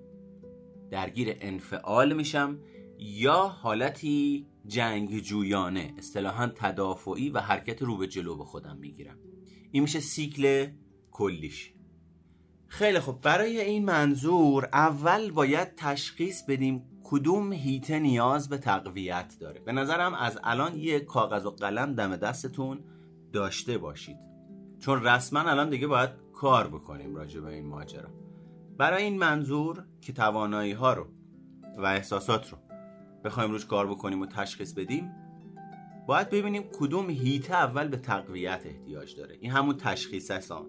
[0.90, 2.58] درگیر انفعال میشم.
[2.98, 9.18] یا حالتی جنگ جویانه اصطلاحا تدافعی و حرکت رو به جلو به خودم می‌گیرم.
[9.70, 10.66] این میشه سیکل
[11.10, 11.72] کلیش.
[12.68, 19.60] خیلی خب برای این منظور اول باید تشخیص بدیم کدوم هیته نیاز به تقویت داره؟
[19.60, 22.80] به نظرم از الان یه کاغذ و قلم دم دستتون
[23.32, 24.16] داشته باشید.
[24.78, 28.08] چون رسما الان دیگه باید کار بکنیم راجع به این ماجرا.
[28.78, 31.06] برای این منظور که توانایی ها رو
[31.78, 32.58] و احساسات رو
[33.24, 35.10] بخوایم روش کار بکنیم و تشخیص بدیم
[36.06, 39.36] باید ببینیم کدوم هیته اول به تقویت احتیاج داره.
[39.40, 40.66] این همون تشخیص هستان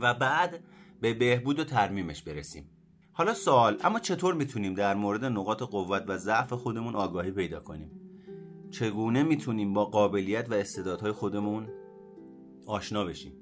[0.00, 0.64] و بعد
[1.00, 2.70] به بهبود و ترمیمش برسیم.
[3.14, 7.90] حالا سوال اما چطور می‌تونیم در مورد نقاط قوت و ضعف خودمون آگاهی پیدا کنیم؟
[8.70, 11.68] چگونه می‌تونیم با قابلیت و استعدادهای خودمون
[12.66, 13.32] آشنا بشیم؟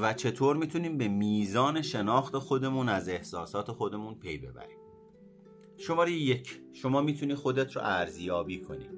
[0.00, 4.78] و چطور می‌تونیم به میزان شناخت خودمون از احساسات خودمون پی ببریم؟
[5.76, 8.88] شماره یک شما می‌تونی خودت رو ارزیابی کنی.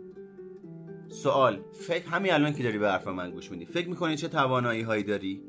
[1.08, 4.82] سوال فکر همین الان که داری به حرف من گوش میدی فکر می‌کنی چه توانایی
[4.82, 5.42] هایی داری؟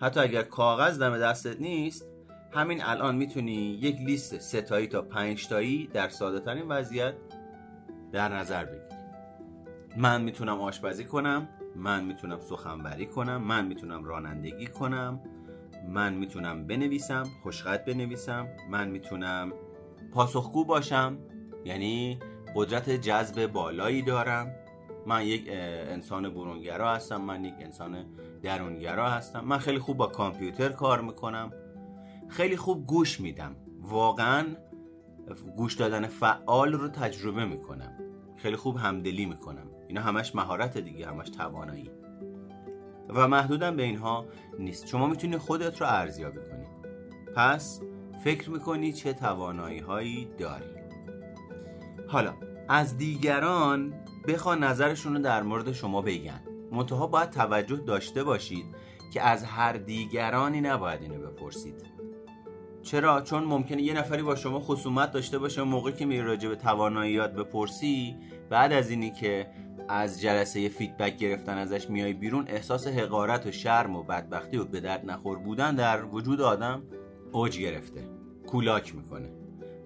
[0.00, 2.11] حتی اگر کاغذ دم دستت نیست
[2.54, 7.14] همین الان می‌تونی یک لیست ستایی تا پنج تایی در ساده ترین وضعیت
[8.12, 8.82] در نظر بگیری.
[9.96, 15.20] من می‌تونم آشپزی کنم من می‌تونم سخنوری کنم من می‌تونم رانندگی کنم
[15.88, 19.52] من می‌تونم بنویسم خوشخط بنویسم من می‌تونم
[20.12, 21.18] پاسخگو باشم
[21.64, 22.18] یعنی
[22.54, 24.54] قدرت جذب بالایی دارم.
[25.06, 28.04] من یک انسان برونگرا هستم من یک انسان
[28.42, 29.40] درونگرا هستم.
[29.40, 31.52] من خیلی خوب با کامپیوتر کار می‌کنم.
[32.32, 33.56] خیلی خوب گوش میدم.
[33.80, 34.46] واقعا
[35.56, 37.92] گوش دادن فعال رو تجربه می‌کنم.
[38.36, 39.66] خیلی خوب همدلی می‌کنم.
[39.88, 41.90] اینا همش مهارت دیگه همش توانایی.
[43.08, 44.26] و محدودم به اینها
[44.58, 44.86] نیست.
[44.86, 46.66] شما می‌تونی خودت رو ارزیابی کنی.
[47.36, 47.80] پس
[48.24, 50.74] فکر می‌کنی چه توانایی هایی داری.
[52.08, 52.34] حالا
[52.68, 53.94] از دیگران
[54.28, 56.40] بخوا نظرشون رو در مورد شما بگن.
[56.72, 58.66] منتها باید توجه داشته باشید
[59.12, 61.91] که از هر دیگرانی نباید اینو بپرسید.
[62.82, 66.56] چرا؟ چون ممکنه یه نفری با شما خصومت داشته باشه موقعی که میری راجع به
[66.56, 68.16] تواناییات بپرسی
[68.50, 69.46] بعد از اینی که
[69.88, 74.80] از جلسه فیدبک گرفتن ازش میای بیرون احساس حقارت و شرم و بدبختی و به
[74.80, 76.82] درد نخور بودن در وجود آدم
[77.32, 78.08] اوج گرفته
[78.46, 79.28] کولاک می‌کنه.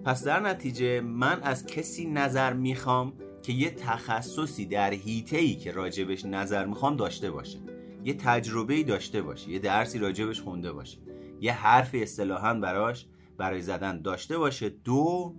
[0.05, 5.71] پس در نتیجه من از کسی نظر می‌خوام که یه تخصصی در هیته ای که
[5.71, 7.59] راجبش نظر می‌خوام داشته باشه
[8.03, 11.06] یه تجربه داشته باشه یه درسی راجبش خونده باشه.
[11.41, 14.69] یه حرفی اصطلاحا براش برای زدن داشته باشه.
[14.69, 15.35] دو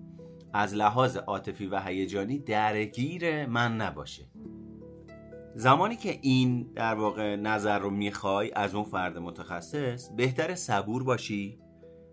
[0.52, 4.28] از لحاظ عاطفی و هیجانی درگیر من نباشه.
[5.54, 11.58] زمانی که این در واقع نظر رو می‌خوای از اون فرد متخصص بهتر صبور باشی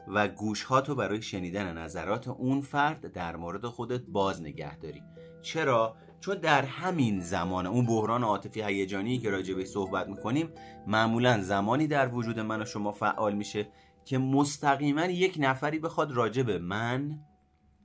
[0.07, 5.03] و گوشهاتو برای شنیدن نظرات اون فرد در مورد خودت باز نگه داری.
[5.41, 5.95] چرا؟
[6.25, 10.49] چون در همین زمان اون بحران عاطفی هیجانی که راجع به صحبت می‌کنیم
[10.87, 13.67] معمولا زمانی در وجود من و شما فعال میشه
[14.05, 17.19] که مستقیما یک نفری بخواد راجع به من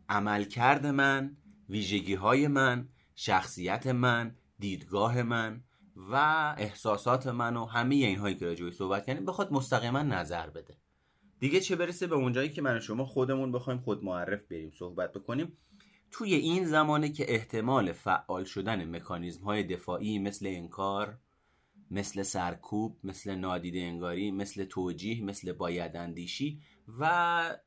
[0.09, 1.37] عملکرد من
[1.69, 5.65] ویژگی های من شخصیت من دیدگاه من
[5.97, 6.15] و
[6.59, 10.77] احساسات من و همه اینهایی که راجع به صحبت کردیم بخواد مستقیما نظر بده.
[11.41, 15.13] دیگه چه برسه به اونجایی که من و شما خودمون بخوایم خود معرف بریم صحبت
[15.13, 15.57] بکنیم.
[16.11, 21.19] توی این زمانه که احتمال فعال شدن مکانیزم های دفاعی مثل انکار
[21.91, 26.61] مثل سرکوب مثل نادیده انگاری مثل توجیه مثل باید اندیشی
[27.01, 27.59] و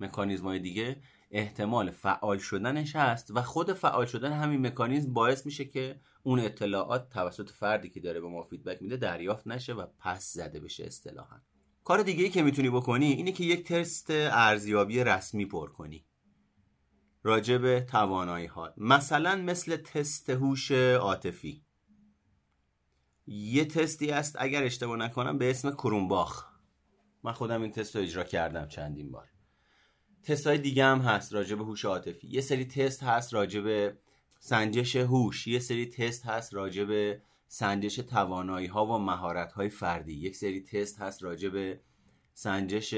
[0.00, 0.96] مکانیزم های دیگه
[1.30, 7.08] احتمال فعال شدنش هست و خود فعال شدن همین مکانیزم باعث میشه که اون اطلاعات
[7.08, 11.36] توسط فردی که داره به ما فیدبک میده دریافت نشه و پس زده بشه اصطلاحا.
[11.84, 16.04] کار دیگه ای که می‌تونی بکنی اینه که یک تست ارزیابی رسمی پر کنی.
[17.24, 18.74] راجع به توانایی ها.
[18.76, 21.64] مثلا مثل تست هوش عاطفی.
[23.26, 26.46] یه تستی است اگر اشتباه نکنم به اسم کرونباخ.
[27.22, 29.28] من خودم این تست رو اجرا کردم چندین بار.
[30.22, 32.28] تست های دیگه هم هست راجع هوش عاطفی.
[32.28, 33.90] یه سری تست هست راجع
[34.38, 35.46] سنجش هوش.
[35.46, 37.14] یه سری تست هست راجع
[37.48, 40.12] سنجش توانایی ها و مهارت های فردی.
[40.12, 41.74] یک سری تست هست راجع
[42.34, 42.94] سنجش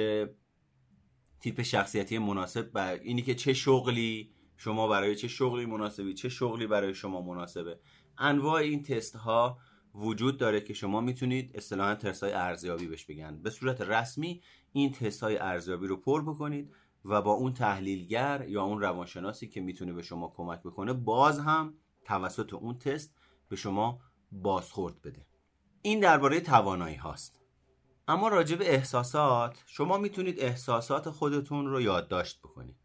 [1.46, 6.66] تیپ شخصیتی مناسب بر اینی که چه شغلی شما برای چه شغلی مناسبی چه شغلی
[6.66, 7.78] برای شما مناسبه.
[8.18, 9.58] انواع این تست ها
[9.94, 13.42] وجود داره که شما می‌تونید اصطلاحا تست های ارزیابی بهش بگن.
[13.42, 16.72] به صورت رسمی این تست های ارزیابی رو پر بکنید
[17.04, 21.74] و با اون تحلیلگر یا اون روانشناسی که می‌تونه به شما کمک بکنه باز هم
[22.04, 23.14] توسط اون تست
[23.48, 24.00] به شما
[24.32, 25.26] بازخورد بده.
[25.82, 27.45] این درباره توانایی هاست
[28.08, 32.76] اما راجع به احساسات شما می‌تونید احساسات خودتون رو یادداشت بکنید.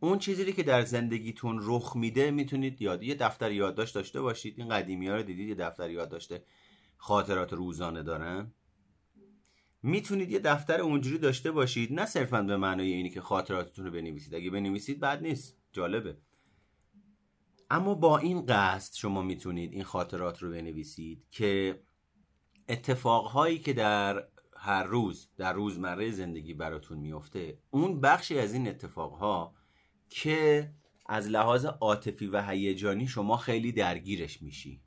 [0.00, 4.54] اون چیزی که در زندگیتون رخ میده می‌تونید یاد یه دفتر یادداشت داشته باشید.
[4.58, 6.32] این قدیمی ها رو دیدید؟ یه دفتر یادداشت
[6.96, 8.52] خاطرات روزانه دارن
[9.82, 11.92] می‌تونید یه دفتر اونجوری داشته باشید.
[11.92, 14.34] نه صرفا به معنای اینی که خاطراتتون رو بنویسید.
[14.34, 15.58] اگه بنویسید بد نیست.
[15.72, 16.18] جالبه.
[17.70, 21.82] اما با این قصد شما می‌تونید این خاطرات رو بنویسید که
[22.68, 24.28] اتفاقهایی که در
[24.66, 29.54] هر روز در روزمره زندگی براتون میفته اون بخشی از این اتفاقها
[30.08, 30.70] که
[31.06, 34.82] از لحاظ عاطفی و هیجانی شما خیلی درگیرش میشی.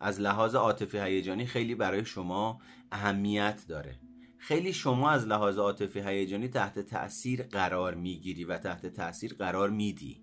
[0.00, 2.60] از لحاظ عاطفی هیجانی خیلی برای شما
[2.92, 4.00] اهمیت داره.
[4.38, 10.22] خیلی شما از لحاظ عاطفی هیجانی تحت تاثیر قرار می‌گیری و تحت تاثیر قرار میدی.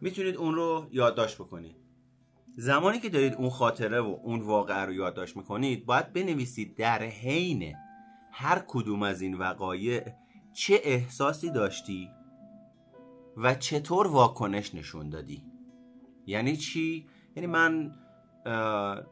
[0.00, 1.87] می‌تونید اون رو یادداشت بکنید.
[2.60, 7.74] زمانی که دارید اون خاطره و اون واقعه رو یادداشت می‌کنید باید بنویسید در حین
[8.32, 10.02] هر کدوم از این وقایع
[10.52, 12.10] چه احساسی داشتی
[13.36, 15.44] و چطور واکنش نشون دادی.
[16.26, 17.94] یعنی چی؟ یعنی من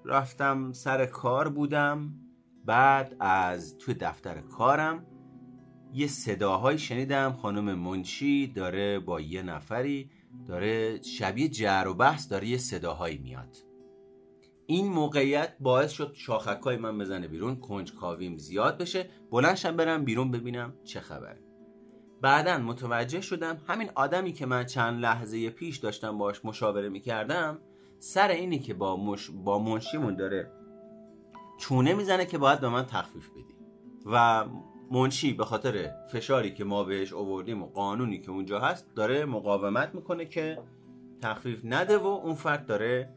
[0.04, 2.14] رفتم سر کار بودم
[2.64, 5.06] بعد از توی دفتر کارم
[5.94, 10.11] یه صداهایی شنیدم خانم منشی داره با یه نفری
[10.48, 13.56] داره شبیه جر و بحث داره یه صداهایی میاد.
[14.66, 19.11] این موقعیت باعث شد شاخکای من بزنه بیرون کنج کاویم زیاد بشه.
[19.30, 21.38] بلنشم برم بیرون ببینم چه خبره
[22.20, 27.59] بعدا متوجه شدم همین آدمی که من چند لحظه پیش داشتم باش مشاوره می‌کردم
[27.98, 29.30] سر اینی که با, مش...
[29.30, 30.52] با منشیمون داره
[31.59, 33.56] چونه می‌زنه که باید به من تخفیف بدی.
[34.06, 34.44] و
[34.90, 39.94] منشی به خاطر فشاری که ما بهش آوردیم و قانونی که اونجا هست داره مقاومت
[39.94, 40.59] می‌کنه که
[41.22, 43.09] تخفیف نده و اون فرد داره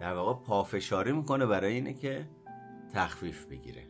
[0.00, 2.28] در واقع پافشاری می‌کنه برای اینه که
[2.94, 3.82] تخفیف بگیره.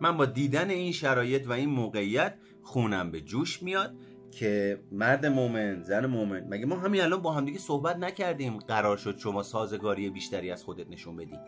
[0.00, 3.96] من با دیدن این شرایط و این موقعیت خونم به جوش میاد
[4.30, 9.18] که مرد مومن زن مومن مگه ما همین الان با همدیگه صحبت نکردیم قرار شد
[9.18, 11.38] شما سازگاری بیشتری از خودت نشون بدی؟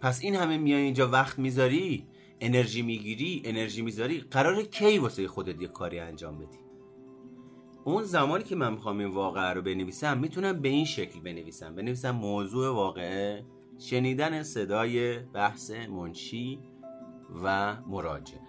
[0.00, 2.06] پس این همه میای اینجا وقت می‌ذاری؟
[2.40, 6.58] انرژی می‌گیری انرژی می‌ذاری قرار کی واسه خودت یه کاری انجام بدی؟
[7.84, 11.74] اون زمانی که من می‌خوام این واقعه رو بنویسم می‌تونم به این شکل بنویسم.
[11.74, 13.44] بنویسم موضوع واقعه
[13.78, 16.58] شنیدن صدای بحث منشی
[17.42, 18.40] و مراجعه.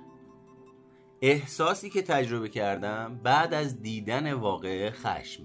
[1.22, 5.44] احساسی که تجربه کردم بعد از دیدن واقعه خشم.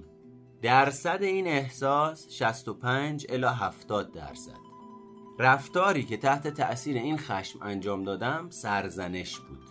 [0.62, 4.61] درصد این احساس 65 الی 70 درصد.
[5.38, 9.62] رفتاری که تحت تأثیر این خشم انجام دادم سرزنش بود.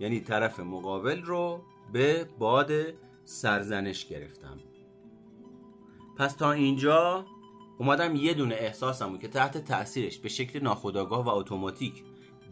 [0.00, 2.72] یعنی طرف مقابل رو به باد
[3.24, 4.60] سرزنش گرفتم.
[6.16, 7.26] پس تا اینجا
[7.78, 12.04] اومدم یه دونه احساسمو که تحت تاثیرش به شکل ناخودآگاه و اتوماتیک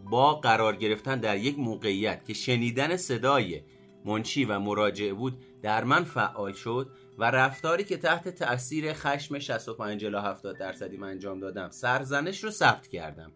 [0.09, 3.61] با قرار گرفتن در یک موقعیت که شنیدن صدای
[4.05, 10.05] منشی و مراجعه بود در من فعال شد و رفتاری که تحت تاثیر خشم 65
[10.05, 13.33] الی 70 درصدی من انجام دادم سرزنش رو ثبت کردم.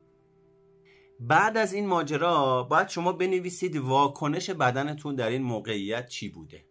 [1.19, 6.65] بعد از این ماجرا باید شما بنویسید واکنش بدنتون در این موقعیت چی بوده.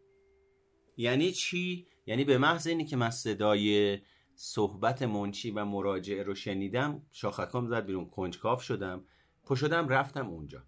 [0.97, 3.99] یعنی چی؟ یعنی به محض اینی که من صدای
[4.35, 9.05] صحبت منچی و مراجعه رو شنیدم شاخکام زد بیرون کنجکاف شدم
[9.45, 10.65] پشدم رفتم اونجا.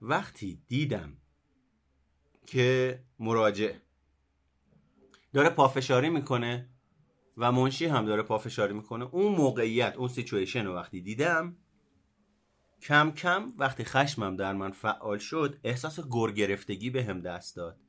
[0.00, 1.16] وقتی دیدم
[2.46, 3.72] که مراجع
[5.36, 6.68] داره پافشاری می‌کنه
[7.36, 9.04] و منشی هم داره پافشاری می‌کنه.
[9.04, 11.56] اون موقعیت اون سیچویشن رو وقتی دیدم
[12.82, 17.80] کم کم وقتی خشمم در من فعال شد احساس گرگرفتگی به هم دست داد.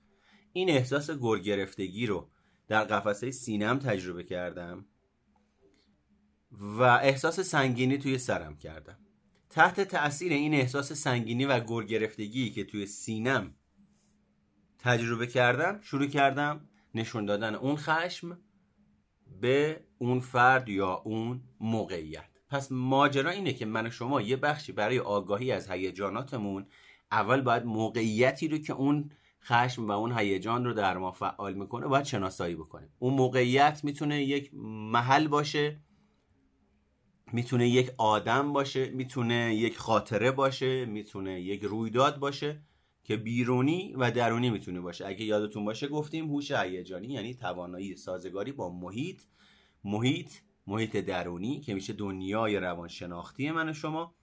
[0.53, 2.29] این احساس گرگرفتگی رو
[2.67, 4.85] در قفسه سینم تجربه کردم
[6.51, 8.97] و احساس سنگینی توی سرم کردم.
[9.49, 13.55] تحت تاثیر این احساس سنگینی و گرگرفتگی که توی سینم
[14.79, 18.39] تجربه کردم شروع کردم نشون دادن اون خشم
[19.41, 22.29] به اون فرد یا اون موقعیت.
[22.49, 26.65] پس ماجرا اینه که من و شما یه بخشی برای آگاهی از هیجاناتمون
[27.11, 29.11] اول باید موقعیتی رو که اون
[29.43, 32.89] خشم و اون هیجان رو در ما فعال می‌کنه باید شناسایی بکنیم.
[32.99, 34.51] اون موقعیت می‌تونه یک
[34.93, 35.81] محل باشه
[37.33, 42.61] می‌تونه یک آدم باشه می‌تونه یک خاطره باشه می‌تونه یک رویداد باشه.
[43.07, 45.07] که بیرونی و درونی می‌تونه باشه.
[45.07, 49.21] اگه یادتون باشه گفتیم هوش هیجانی یعنی توانایی سازگاری با محیط.
[49.83, 50.31] محیط
[50.67, 54.15] محیط درونی که میشه دنیای روانشناختی من و شما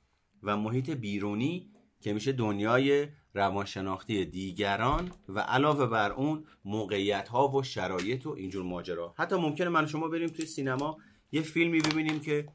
[0.43, 1.71] و محیط بیرونی
[2.01, 8.65] که میشه دنیای روانشناختی دیگران و علاوه بر اون موقعیت ها و شرایط و اینجور
[8.65, 9.15] ماجرا.
[9.17, 10.99] حتی ممکنه من و شما بریم توی سینما
[11.33, 12.49] یه فیلمی ببینیم که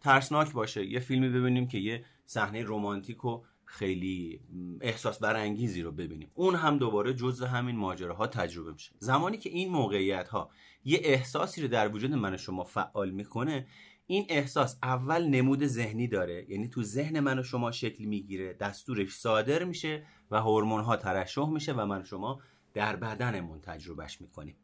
[0.00, 4.40] ترسناک باشه یه فیلمی ببینیم که یه صحنه رمانتیک و خیلی
[4.80, 6.30] احساس برانگیزی رو ببینیم.
[6.34, 8.92] اون هم دوباره جزء همین ماجراها تجربه میشه.
[8.98, 10.50] زمانی که این موقعیت ها
[10.84, 13.66] یه احساسی رو در وجود من شما فعال می‌کنه
[14.06, 16.46] این احساس اول نمود ذهنی داره.
[16.48, 21.48] یعنی تو ذهن من و شما شکل می‌گیره دستورش صادر میشه و هورمون ها ترشح
[21.48, 22.40] میشه و من و شما
[22.74, 24.56] در بدنمون تجربهش می‌کنیم.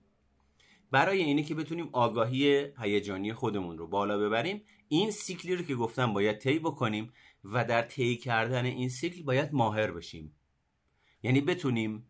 [0.91, 6.13] برای اینه که بتونیم آگاهی هیجانی خودمون رو بالا ببریم این سیکلی رو که گفتم
[6.13, 7.13] باید طی بکنیم
[7.45, 10.35] و در طی کردن این سیکل باید ماهر بشیم.
[11.23, 12.07] یعنی بتونیم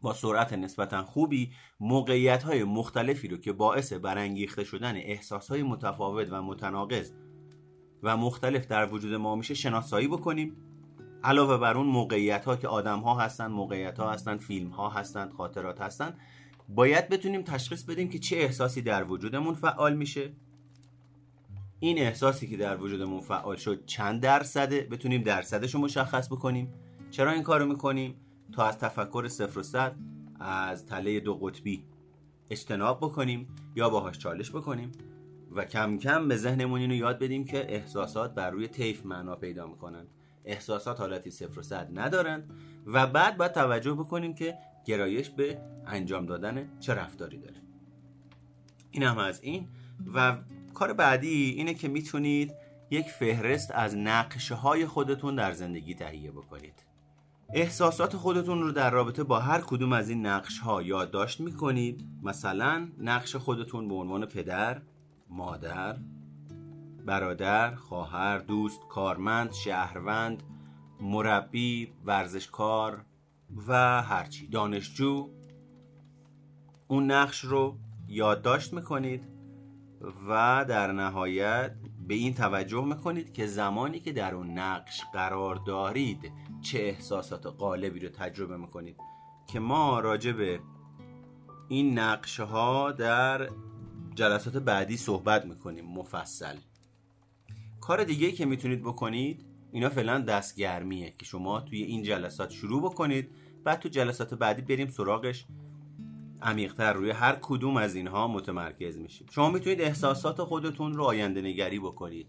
[0.00, 6.28] با سرعت نسبتا خوبی موقعیت های مختلفی رو که باعث برانگیخته شدن احساس های متفاوت
[6.30, 7.12] و متناقض
[8.02, 10.56] و مختلف در وجود ما میشه شناسایی بکنیم.
[11.24, 15.30] علاوه بر اون موقعیت ها که آدم ها هستن موقعیت ها هستن فیلم ها هستن
[15.30, 16.14] خاطرات هستن
[16.68, 20.32] باید بتونیم تشخیص بدیم که چه احساسی در وجودمون فعال میشه.
[21.84, 26.74] این احساسی که در وجودمون فعال شد چند درصده؟ بتونیم درصدش رو مشخص بکنیم.
[27.10, 28.14] چرا این کارو می‌کنیم؟
[28.52, 29.96] تا از تفکر صفر و صد
[30.40, 31.84] از تله دو قطبی
[32.50, 34.92] اجتناب بکنیم یا باهاش چالش بکنیم
[35.50, 39.66] و کم کم به ذهنمون اینو یاد بدیم که احساسات بر روی طیف معنا پیدا
[39.66, 40.06] می‌کنن.
[40.44, 42.50] احساسات حالتی صفر و صد ندارند
[42.86, 44.54] و بعد باید توجه بکنیم که
[44.84, 47.56] گرایش به انجام دادن چه رفتاری داره.
[48.90, 49.68] این هم از این
[50.14, 50.36] و
[50.74, 52.54] کار بعدی اینه که می‌تونید
[52.90, 56.84] یک فهرست از نقشه های خودتون در زندگی تهیه بکنید.
[57.52, 62.04] احساسات خودتون رو در رابطه با هر کدوم از این نقش ها یادداشت می‌کنید.
[62.22, 64.82] مثلا نقش خودتون به عنوان پدر،
[65.30, 65.96] مادر،
[67.06, 70.42] برادر، خواهر، دوست، کارمند، شهروند،
[71.00, 73.04] مربی، ورزشکار
[73.68, 74.46] و هرچی.
[74.46, 75.28] دانشجو.
[76.88, 77.76] اون نقش رو
[78.08, 79.33] یادداشت می‌کنید.
[80.28, 81.74] و در نهایت
[82.08, 86.32] به این توجه می‌کنید که زمانی که در اون نقش قرار دارید
[86.62, 88.96] چه احساسات قالبی رو تجربه می‌کنید
[89.46, 90.60] که ما راجع به
[91.68, 93.48] این نقشه ها در
[94.14, 96.56] جلسات بعدی صحبت می‌کنیم مفصل.
[97.80, 103.30] کار دیگه که می‌تونید بکنید اینا فعلا دستگرمیه که شما توی این جلسات شروع بکنید
[103.64, 105.46] بعد تو جلسات بعدی بریم سراغش
[106.44, 109.26] عمیقتر روی هر کدوم از اینها متمرکز میشیم.
[109.30, 112.26] شما می‌تونید احساسات خودتون رو آینده نگری بکنید.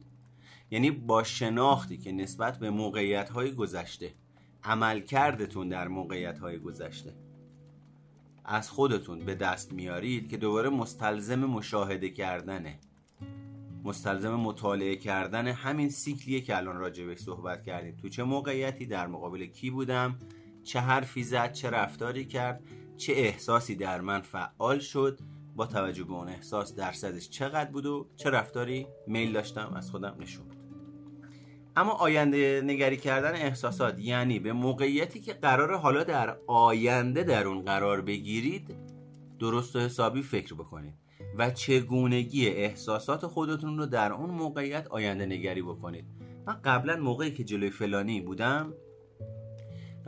[0.72, 4.14] یعنی با شناختی که نسبت به موقعیت های گذشته
[4.64, 7.14] عمل کردتون در موقعیت های گذشته
[8.46, 12.80] از خودتون به دست میارید که دوباره مستلزم مشاهده کردنه.
[13.84, 17.98] مستلزم مطالعه کردن همین سیکلیه که الان راجع به صحبت کردیم.
[18.02, 20.20] تو چه موقعیتی در مقابل کی بودم
[20.64, 22.64] چه حرفی زد چه رفتاری کرد
[22.98, 25.20] چه احساسی در من فعال شد
[25.56, 30.16] با توجه به اون احساس درصدش چقدر بود و چه رفتاری میل داشتم از خودم
[30.20, 30.46] نشون
[31.76, 37.66] اما آینده نگری کردن احساسات یعنی به موقعیتی که قرار حالا در آینده در اون
[37.66, 38.76] قرار بگیرید
[39.40, 40.94] درست و حسابی فکر بکنید
[41.38, 46.06] و چگونگی احساسات خودتون رو در اون موقعیت آینده نگری بکنید.
[46.48, 48.74] من قبلا موقعی که جلوی فلانی بودم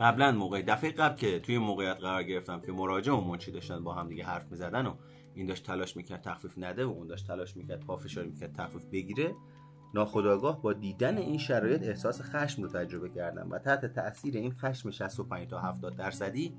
[0.00, 3.94] قبلا موقع دفعه قبل که توی موقعیت قرار گرفتم که مراجع و منچی داشتن با
[3.94, 4.94] هم دیگه حرف می‌زدن و
[5.34, 9.34] این داشت تلاش می‌کرد تخفیف نده و اون داشت تلاش می‌کرد پافشاری می‌کرد تخفیف بگیره
[9.94, 14.90] ناخداگاه با دیدن این شرایط احساس خشم رو تجربه کردم و تحت تاثیر این خشم
[14.90, 16.56] 65 تا 70 درصدی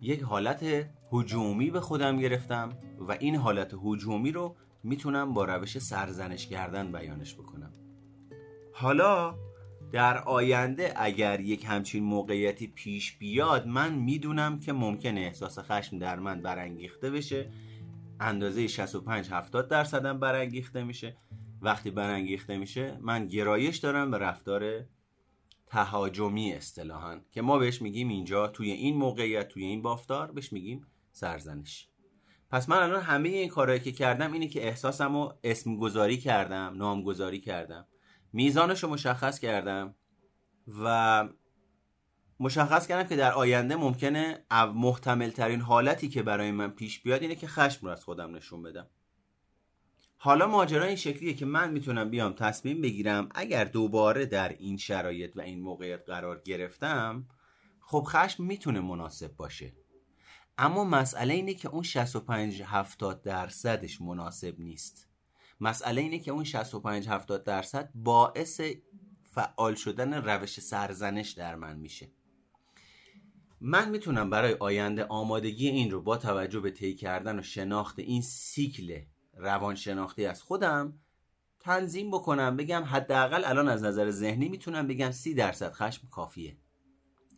[0.00, 0.64] یک حالت
[1.12, 7.34] هجومی به خودم گرفتم و این حالت هجومی رو می‌تونم با روش سرزنش کردن بیانش
[7.34, 7.72] بکنم.
[8.72, 9.34] حالا
[9.92, 16.18] در آینده اگر یک همچین موقعیتی پیش بیاد من می‌دونم که ممکنه احساس خشم در
[16.18, 17.50] من برانگیخته بشه.
[18.20, 21.16] اندازه 65 70 درصدم برانگیخته میشه.
[21.60, 24.84] وقتی برانگیخته میشه من گرایش دارم به رفتار
[25.66, 30.86] تهاجمی اصطلاحا که ما بهش میگیم اینجا توی این موقعیت توی این بافتار بهش میگیم
[31.12, 31.88] سرزنش.
[32.50, 36.74] پس من الان همه این کارهایی که کردم اینه که احساسم رو اسم گذاری کردم
[36.76, 37.86] نامگذاری کردم.
[38.36, 39.94] میزانش رو مشخص کردم
[40.82, 41.28] و
[42.40, 47.34] مشخص کردم که در آینده ممکنه محتمل ترین حالتی که برای من پیش بیاد اینه
[47.34, 48.86] که خشم رو از خودم نشون بدم.
[50.16, 55.36] حالا ماجرا این شکلیه که من می‌تونم بیام تصمیم بگیرم اگر دوباره در این شرایط
[55.36, 57.26] و این موقعیت قرار گرفتم
[57.80, 59.72] خب خشم می‌تونه مناسب باشه.
[60.58, 65.05] اما مسئله اینه که اون 65 70 درصدش مناسب نیست.
[65.60, 68.60] مسئله اینه که اون 65 70 درصد باعث
[69.22, 72.10] فعال شدن روش سرزنش در من میشه.
[73.60, 78.22] من می‌تونم برای آینده آمادگی این رو با توجه به طی کردن و شناخت این
[78.22, 79.00] سیکل
[79.36, 80.98] روانشناختی از خودم
[81.60, 86.56] تنظیم بکنم بگم حداقل الان از نظر ذهنی می‌تونم بگم سی درصد خشم کافیه.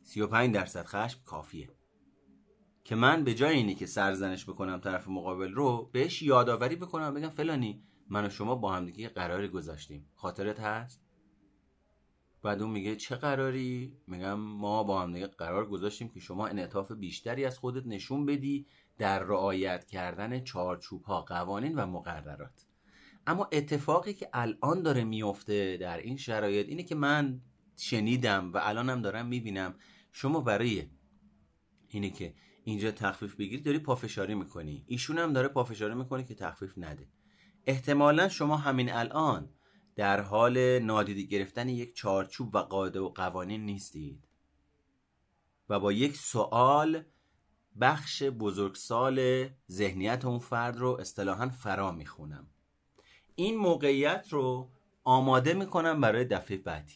[0.03, 1.71] 35 درصد خشم کافیه.
[2.85, 7.29] که من به جای اینی که سرزنش بکنم طرف مقابل رو بهش یادآوری بکنم بگم
[7.29, 10.07] فلانی من و شما با هم دیگه قراری گذاشتیم.
[10.15, 11.01] خاطرت هست؟
[12.43, 16.93] بعد اون میگه چه قراری؟ میگم ما با هم دیگه قرار گذاشتیم که شما انعطاف
[16.93, 18.67] بیشتری از خودت نشون بدی
[18.99, 22.67] در رعایت کردن چارچوب ها قوانین و مقررات.
[23.27, 27.41] اما اتفاقی که الان داره میفته در این شرایط اینه که من
[27.77, 29.75] شنیدم و الانم دارم می‌بینم.
[30.13, 30.89] شما برای
[31.89, 32.35] اینه که
[32.65, 34.85] اینجا تخفیف بگیری داری پافشاری می‌کنی.
[34.87, 37.09] ایشون هم داره پافشاری می‌کنه که تخفیف نده.
[37.69, 39.49] احتمالا شما همین الان
[39.97, 44.29] در حال نادیده گرفتن یک چارچوب و قاعده و قوانین نیستید
[45.69, 47.03] و با یک سوال
[47.81, 52.47] بخش بزرگسال ذهنیت اون فرد رو اصطلاحا فرا می‌خونم.
[53.35, 54.71] این موقعیت رو
[55.05, 56.95] آماده می‌کنم برای دفعه بعدی.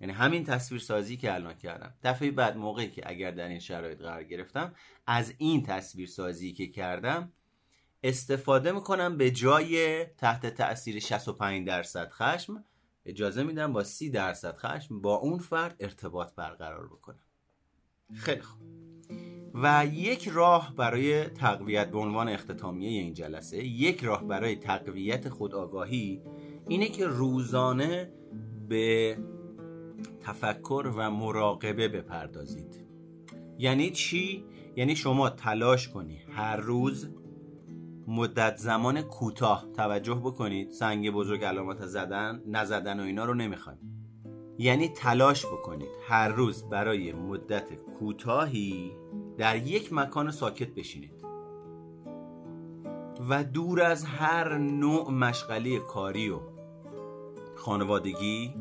[0.00, 1.94] یعنی همین تصویر سازی که الان کردم.
[2.02, 4.74] دفعه بعد موقعی که اگر در این شرایط قرار گرفتم
[5.06, 7.32] از این تصویر سازی که کردم
[8.02, 12.64] استفاده می‌کنم به جای تحت تاثیر 65 درصد خشم
[13.06, 17.20] اجازه میدم با 30 درصد خشم با اون فرد ارتباط برقرار بکنم.
[18.14, 18.60] خیلی خوب.
[19.54, 26.22] و یک راه برای تقویت به عنوان اختتامیه این جلسه یک راه برای تقویت خودآگاهی
[26.68, 28.12] اینه که روزانه
[28.68, 29.18] به
[30.20, 32.86] تفکر و مراقبه بپردازید.
[33.58, 34.44] یعنی چی؟
[34.76, 37.08] یعنی شما تلاش کنی هر روز
[38.10, 40.70] مدت زمان کوتاه توجه بکنید.
[40.70, 43.78] سنگ بزرگ علامات زدن نزدن و اینا رو نمی‌خوایم.
[44.58, 45.88] یعنی تلاش بکنید.
[46.08, 48.92] هر روز برای مدت کوتاهی
[49.38, 51.24] در یک مکان ساکت بشینید.
[53.28, 56.38] و دور از هر نوع مشغله کاری و
[57.56, 58.54] خانوادگی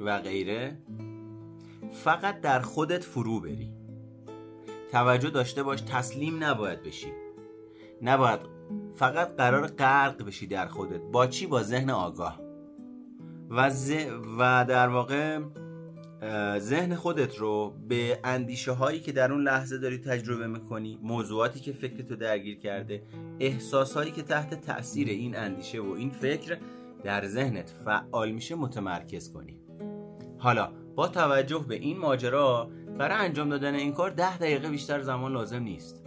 [0.00, 0.78] و غیره
[1.92, 3.72] فقط در خودت فرو بری.
[4.92, 7.25] توجه داشته باش تسلیم نباید بشی.
[8.02, 8.40] نباید
[8.94, 11.00] فقط قرار غرق بشی در خودت.
[11.00, 12.40] با چی؟ با ذهن آگاه.
[13.50, 13.70] و,
[14.38, 15.40] و در واقع
[16.58, 21.72] ذهن خودت رو به اندیشه هایی که در اون لحظه داری تجربه می‌کنی موضوعاتی که
[21.72, 23.02] فکرتو درگیر کرده
[23.40, 26.58] احساس هایی که تحت تاثیر این اندیشه و این فکر
[27.04, 29.60] در ذهنت فعال میشه متمرکز کنی.
[30.38, 35.32] حالا با توجه به این ماجرا برای انجام دادن این کار ده دقیقه بیشتر زمان
[35.32, 36.05] لازم نیست.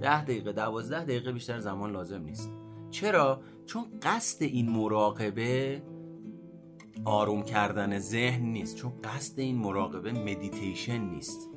[0.00, 2.50] ده دقیقه دوازده دقیقه بیشتر زمان لازم نیست.
[2.90, 5.82] چرا؟ چون قصد این مراقبه
[7.04, 8.76] آروم کردن ذهن نیست.
[8.76, 11.50] چون قصد این مراقبه مدیتیشن نیست.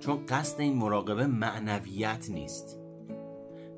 [0.00, 2.78] چون قصد این مراقبه معنویت نیست.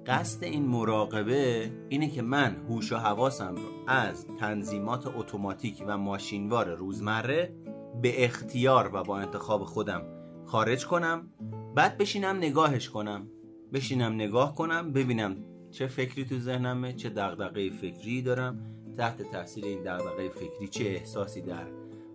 [0.06, 6.74] قصد این مراقبه اینه که من هوش و حواسم رو از تنظیمات اتوماتیک و ماشینوار
[6.74, 7.54] روزمره
[8.02, 10.02] به اختیار و با انتخاب خودم
[10.46, 11.30] خارج کنم
[11.74, 13.28] بعد بشینم نگاهش کنم.
[13.72, 15.36] بشینم نگاه کنم ببینم
[15.70, 18.58] چه فکری تو ذهنمه چه دغدغه فکری دارم.
[18.96, 21.66] تحت تاثیر این دغدغه فکری چه احساسی در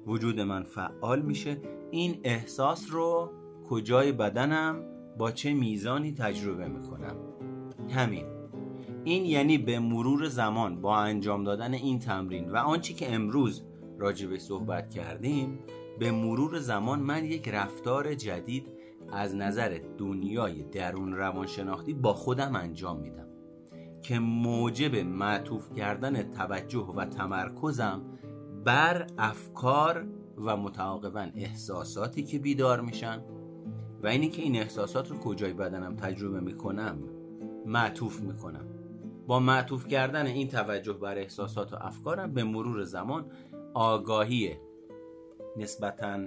[0.07, 1.57] وجود من فعال میشه؟
[1.91, 3.31] این احساس رو
[3.69, 4.83] کجای بدنم
[5.17, 7.15] با چه میزانی تجربه می‌کنم؟
[7.89, 8.25] همین.
[9.03, 13.63] این یعنی به مرور زمان با انجام دادن این تمرین و آنچه که امروز
[13.99, 15.59] راجع صحبت کردیم
[15.99, 18.67] به مرور زمان من یک رفتار جدید
[19.11, 23.27] از نظر دنیای درون روانشناختی با خودم انجام میدم.
[24.01, 28.01] که موجب معطوف کردن توجه و تمرکزم
[28.65, 33.21] بر افکار و متعاقبا احساساتی که بیدار میشن
[34.03, 36.97] و اینی که این احساسات رو کجای بدنم تجربه می‌کنم
[37.65, 38.65] معطوف می‌کنم.
[39.27, 43.31] با معطوف کردن این توجه بر احساسات و افکارم به مرور زمان
[43.73, 44.57] آگاهی
[45.57, 46.19] نسبتا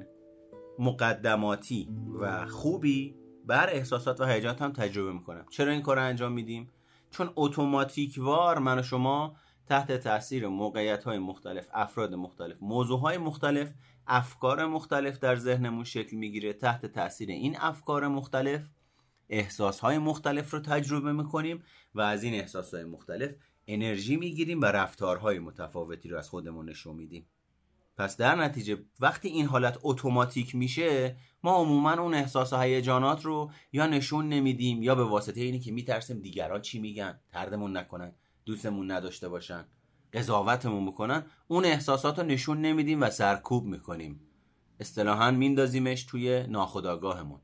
[0.78, 1.88] مقدماتی
[2.20, 3.14] و خوبی
[3.46, 5.46] بر احساسات و هیجانات هم تجربه می‌کنم.
[5.50, 6.70] چرا این کار انجام میدیم؟
[7.10, 13.18] چون اتوماتیک وار من و شما تحت تاثیر موقعیت های مختلف افراد مختلف موضوع های
[13.18, 13.72] مختلف
[14.06, 16.52] افکار مختلف در ذهنمون شکل می‌گیره.
[16.52, 18.68] تحت تاثیر این افکار مختلف
[19.28, 21.62] احساس های مختلف رو تجربه می‌کنیم
[21.94, 23.34] و از این احساس های مختلف
[23.66, 27.26] انرژی می‌گیریم و رفتارهای متفاوتی رو از خودمون نشون میدیم.
[27.98, 33.50] پس در نتیجه وقتی این حالت اتوماتیک میشه ما عموما اون احساس و هیجانات رو
[33.72, 38.12] یا نشون نمیدیم یا به واسطه اینی که میترسیم دیگران چی میگن تردمون نکنن
[38.44, 39.64] دوستمون نداشته باشن
[40.12, 44.20] قضاوتمون بکنن اون احساسات رو نشون نمیدیم و سرکوب می‌کنیم.
[44.80, 47.40] اصطلاحا میندازیمش توی ناخودآگاهمون.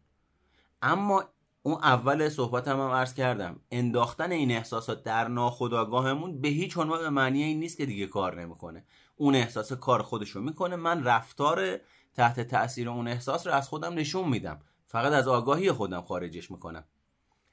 [0.83, 1.25] اما
[1.63, 6.99] اون اول صحبت هم, هم عرض کردم انداختن این احساسات در ناخودآگاهمون به هیچ عنوان
[6.99, 8.85] به معنی این نیست که دیگه کار نمی‌کنه.
[9.17, 10.77] اون احساس کار خودشو می‌کنه.
[10.77, 11.81] من رفتار
[12.15, 14.61] تحت تاثیر اون احساس رو از خودم نشون میدم.
[14.87, 16.85] فقط از آگاهی خودم خارجش می‌کنم.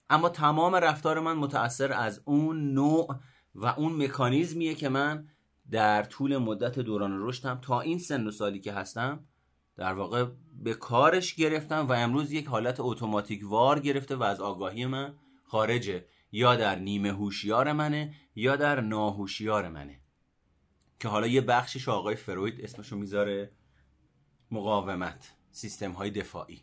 [0.09, 3.15] اما تمام رفتار من متأثر از اون نوع
[3.55, 5.27] و اون مکانیزمیه که من
[5.71, 9.25] در طول مدت دوران رشدم تا این سن و سالی که هستم
[9.75, 10.25] در واقع
[10.63, 16.05] به کارش گرفتم و امروز یک حالت اتوماتیک وار گرفته و از آگاهی من خارجه.
[16.31, 20.00] یا در نیمه هوشیار منه یا در ناهوشیار منه.
[21.01, 23.51] که حالا یه بخشش آقای فروید اسمشو می‌ذاره
[24.51, 26.61] مقاومت سیستم های دفاعی.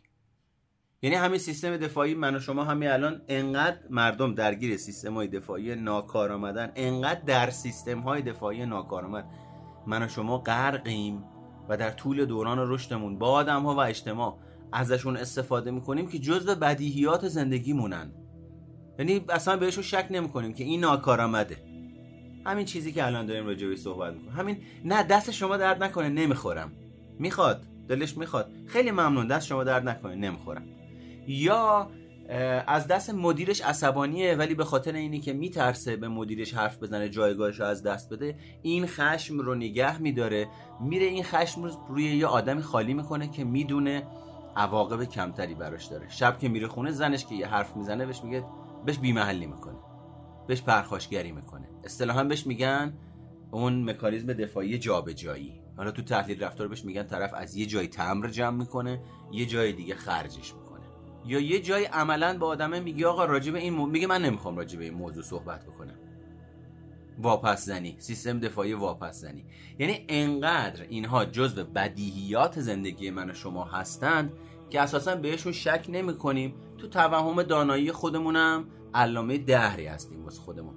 [1.01, 5.75] یعنی همین سیستم دفاعی من و شما همین الان انقدر مردم درگیر سیستم های دفاعی
[5.75, 9.25] ناکار آمدن انقدر در سیستم های دفاعی ناکار آمد.
[9.87, 11.23] من و شما غرقیم
[11.69, 14.39] و در طول دوران رشدمون با آدم ها و اجتماع
[14.71, 18.13] ازشون استفاده می‌کنیم که جزء بدیهیات زندگیمونن.
[18.99, 21.68] یعنی اصلا بهشون شک نمی‌کنیم که این ناکارآمده
[22.45, 24.31] همین چیزی که الان داریم راجع صحبت می‌کنیم.
[24.31, 26.71] همین نه دست شما درد نکنه نمی‌خورم.
[27.19, 28.51] می‌خواد دلش می‌خواد.
[28.65, 30.63] خیلی ممنون دست شما درد نکنه نمی‌خورم.
[31.27, 31.89] یا
[32.67, 37.59] از دست مدیرش عصبانیه ولی به خاطر اینی که میترسه به مدیرش حرف بزنه جایگاهش
[37.59, 40.47] رو از دست بده این خشم رو نگه میداره.
[40.81, 44.03] میره این خشم رو روی یه آدمی خالی می‌کنه که می‌دونه
[44.55, 46.09] عواقب کمتری براش داره.
[46.09, 48.43] شب که میره خونه زنش که یه حرف می‌زنه بهش میگه
[48.85, 49.77] بهش بیمحلی می‌کنه.
[50.49, 51.69] بهش پرخاشگری می‌کنه.
[51.83, 52.93] اصطلاحا بهش میگن
[53.51, 55.61] اون مکانیزم دفاعی جابجایی.
[55.77, 59.73] حالا تو تحلیل رفتار بهش میگن طرف از یه جای تمر جمع می‌کنه یه جای
[59.73, 60.85] دیگه خرجش می‌کنه.
[61.25, 63.85] یا یه جای عملا با آدمه میگه آقا راجب این مو...
[63.85, 65.99] میگه من نمی‌خوام راجب این موضوع صحبت بکنم.
[67.19, 69.45] واپس زنی سیستم دفاعی واپس زنی
[69.79, 74.33] یعنی انقدر اینها جزو بدیهیات زندگی من و شما هستند
[74.69, 80.75] که اساسا بهشون شک نمی کنیم تو توهم دانایی خودمونم علامه دهری هستیم واسه خودمون.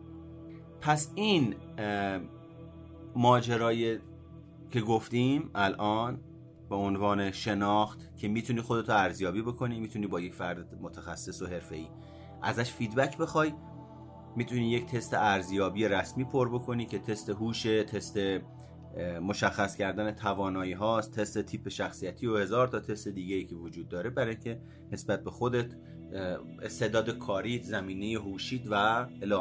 [0.80, 1.54] پس این
[3.16, 3.98] ماجرای
[4.70, 6.20] که گفتیم الان
[6.70, 11.86] به عنوان شناخت که می‌تونی خودتو ارزیابی بکنی می‌تونی با یک فرد متخصص و ای
[12.42, 13.52] ازش feedback بخوای.
[14.36, 18.18] می‌تونی یک تست ارزیابی رسمی پر بکنی که تست هوش تست
[19.22, 23.88] مشخص کردن توانایی هاست تست تیپ شخصیتی و هزار تا تست دیگه ای که وجود
[23.88, 24.60] داره برای که
[24.92, 25.74] نسبت به خودت
[26.62, 28.74] استعداد کاری زمینه هوشید و
[29.22, 29.34] الی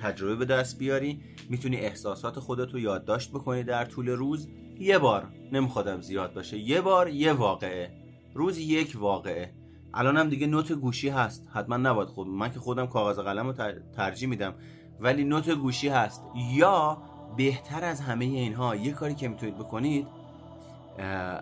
[0.00, 1.20] تجربه به دست بیاری.
[1.50, 4.48] می‌تونی احساسات خودت رو یادداشت بکنی در طول روز.
[4.78, 7.90] یه بار نمیخوادم زیاد باشه یه بار یه واقعه.
[8.34, 9.54] روز یک واقعه.
[9.94, 11.48] الانم دیگه نوت گوشی هست.
[11.52, 13.52] حتما نباید خود من که خودم کاغذ قلم رو
[13.96, 14.54] ترجیح میدم.
[15.00, 16.24] ولی نوت گوشی هست.
[16.52, 17.02] یا
[17.36, 20.06] بهتر از همه اینها یه کاری که می‌تونید بکنید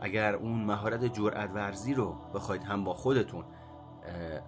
[0.01, 3.45] اگر اون مهارت جرأت ورزی رو بخواید هم با خودتون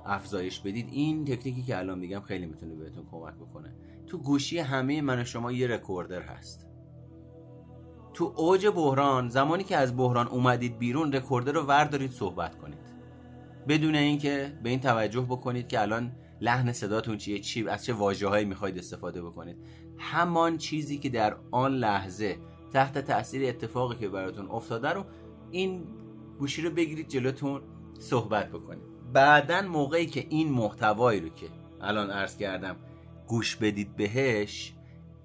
[0.06, 3.74] افزایش بدید این تکنیکی که الان میگم خیلی می‌تونه بهتون کمک بکنه.
[4.06, 6.66] تو گوشی همه من و شما یه رکوردر هست.
[8.14, 12.94] تو اوج بحران زمانی که از بحران اومدید بیرون رکوردر رو وردارید صحبت کنید.
[13.68, 18.44] بدون اینکه به این توجه بکنید که الان لحن صداتون چیه چی از چه واژه‌هایی
[18.44, 19.56] می‌خواید استفاده بکنید.
[19.98, 22.38] همان چیزی که در آن لحظه
[22.72, 25.04] تحت تاثیر اتفاقی که براتون افتاده رو
[25.50, 25.86] این
[26.38, 27.62] گوشی رو بگیرید جلوتون
[27.98, 28.93] صحبت بکنید.
[29.14, 31.46] بعدا موقعی که این محتوایی رو که
[31.80, 32.76] الان عرض کردم
[33.26, 34.72] گوش بدید بهش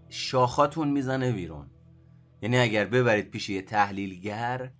[0.10, 1.70] شاخاتون می‌زنه بیرون
[2.42, 4.72] یعنی اگر ببرید پیش یه تحلیلگر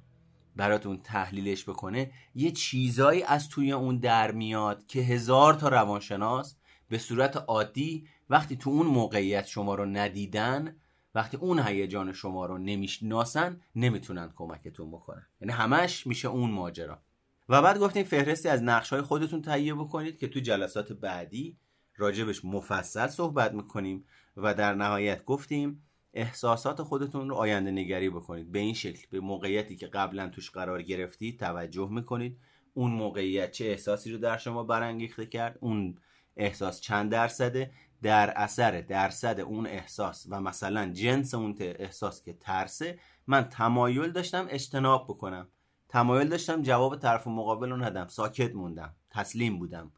[0.56, 6.56] براتون تحلیلش بکنه یه چیزایی از توی اون در میاد که هزار تا روانشناس
[6.90, 10.76] به صورت عادی وقتی تو اون موقعیت شما رو ندیدن
[11.16, 15.28] وقتی اون هیجان شما رو نمی‌شناسن نمی‌تونن کمکتون بکنن.
[15.42, 17.02] یعنی همش میشه اون ماجرا.
[17.50, 21.58] و بعد گفتیم فهرستی از نقش های خودتون تهیه بکنید که تو جلسات بعدی
[21.96, 24.06] راجبش مفصل صحبت می‌کنیم
[24.38, 25.84] و در نهایت گفتیم
[26.14, 28.52] احساسات خودتون رو آینده نگری بکنید.
[28.52, 32.40] به این شکل به موقعیتی که قبلا توش قرار گرفتید توجه می‌کنید.
[32.74, 35.98] اون موقعیت چه احساسی رو در شما برانگیخته کرد اون
[36.38, 37.72] احساس چند درصده
[38.02, 44.48] در اثر درصد اون احساس و مثلا جنس اون احساس که ترسه من تمایل داشتم
[44.50, 45.48] اجتناب بکنم.
[45.90, 48.08] تمایل داشتم جواب طرف مقابل رو ندم.
[48.08, 48.96] ساکت موندم.
[49.10, 49.92] تسلیم بودم.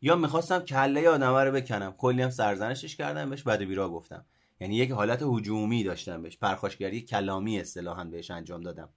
[0.00, 1.92] یا می‌خواستم کله آدم رو بکنم.
[1.92, 4.24] کلی هم سرزنشش کردم بهش بعد بیرا گفتم.
[4.60, 6.36] یعنی یک حالت هجومی داشتم بهش.
[6.36, 8.88] پرخاشگری کلامی اصطلاحا بهش انجام دادم.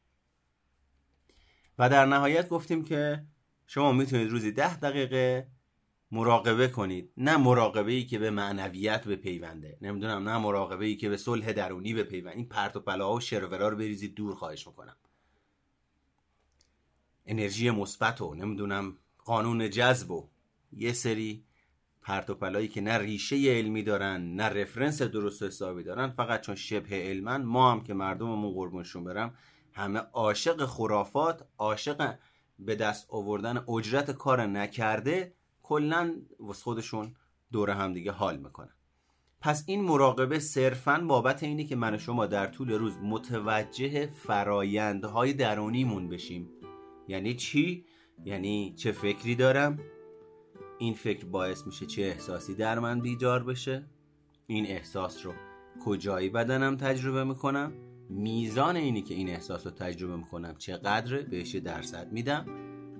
[1.79, 3.25] و در نهایت گفتیم که
[3.67, 5.47] شما می‌تونید روزی ده دقیقه
[6.11, 7.13] مراقبه کنید.
[7.17, 11.93] نه مراقبه ای که به معنویت بپیونده نمی‌دونم نه مراقبه ای که به صلح درونی
[11.93, 14.95] بپیونده این پرت و پلاها و شرورا رو بریزید دور خواهش می‌کنم.
[17.25, 20.29] انرژی مثبت و نمی‌دونم قانون جذب و
[20.73, 21.43] یه سری
[22.01, 26.55] پرت و پلایی که نه ریشه علمی دارن نه رفرنس درست حسابی دارن فقط چون
[26.55, 27.41] شبه علمن.
[27.41, 29.33] ما هم که مردممون قربونشون برم
[29.73, 32.15] همه عاشق خرافات عاشق
[32.59, 37.15] به دست آوردن اجرت کار نکرده کلا واسه خودشون
[37.51, 38.73] دور هم دیگه حال می‌کنن.
[39.41, 45.33] پس این مراقبه صرفا بابت اینه که من و شما در طول روز متوجه فرایندهای
[45.33, 46.49] درونیمون بشیم.
[47.11, 47.85] یعنی چی؟
[48.25, 49.79] یعنی چه فکری دارم؟
[50.77, 53.85] این فکر باعث میشه چه احساسی در من بیدار بشه؟
[54.47, 55.33] این احساس رو
[55.85, 57.73] کجایی بدنم تجربه می‌کنم؟
[58.09, 62.45] میزان اینی که این احساس رو تجربه می‌کنم چقدره بهش درصد میدم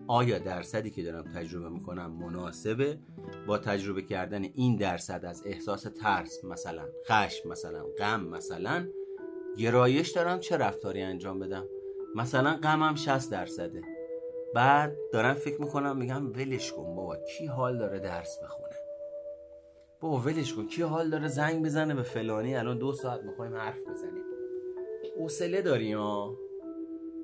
[0.08, 3.00] آیا درصدی که دارم تجربه می‌کنم مناسبه
[3.48, 8.88] با تجربه کردن این درصد از احساس ترس مثلا خشم مثلا غم مثلا
[9.58, 11.66] گرایش دارم چه رفتاری انجام بدم
[12.16, 14.01] مثلا غمم 60 درصده
[14.56, 18.76] بعد دارم فکر می‌کنم میگم ولش کن بابا کی حال داره درس بخونه؟
[20.00, 23.80] بابا ولش کن کی حال داره زنگ بزنه به فلانی؟ الان دو ساعت می‌خوایم حرف
[23.88, 24.24] بزنیم.
[25.18, 26.38] حوصله داری ها؟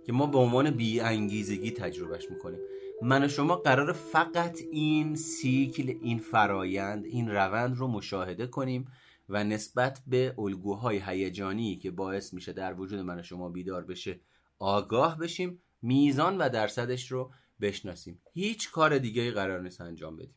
[0.05, 2.59] که ما به عنوان بی انگیزگی تجربهش می‌کنیم.
[3.01, 8.85] من و شما قرار فقط این سیکل این فرایند این روند رو مشاهده کنیم
[9.29, 14.19] و نسبت به الگوهای هیجانی که باعث میشه در وجود من و شما بیدار بشه
[14.59, 15.61] آگاه بشیم.
[15.81, 18.21] میزان و درصدش رو بشناسیم.
[18.33, 20.35] هیچ کار دیگه قرار نیست انجام بدیم.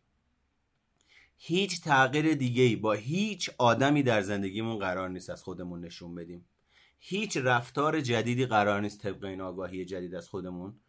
[1.36, 6.44] هیچ تغییر دیگه با هیچ آدمی در زندگیمون قرار نیست از خودمون نشون بدیم.
[6.98, 10.80] هیچ رفتار جدیدی قرار نیست طبق این آگاهی جدید از خودمون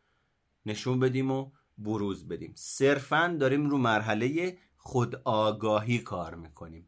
[0.65, 2.53] نشون بدیم و بروز بدیم.
[2.55, 6.87] صرفا داریم رو مرحله خود آگاهی کار می‌کنیم.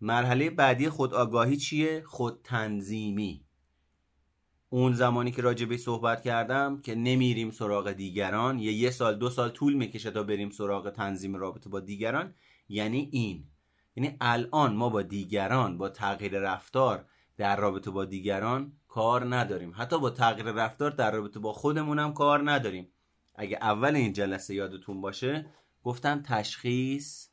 [0.00, 3.44] مرحله بعدی خود آگاهی چیه؟ خود تنظیمی
[4.72, 9.48] اون زمانی که راجبه صحبت کردم که نمیریم سراغ دیگران یه یه سال دو سال
[9.48, 12.34] طول می‌کشه تا بریم سراغ تنظیم رابطه با دیگران
[12.68, 13.44] یعنی این.
[13.96, 17.04] یعنی الان ما با دیگران با تغییر رفتار
[17.36, 19.72] در رابطه با دیگران کار نداریم.
[19.76, 22.88] حتی با تغییر رفتار در رابطه با خودمونم کار نداریم.
[23.34, 25.46] اگه اول این جلسه یادتون باشه
[25.82, 27.28] گفتم تشخیص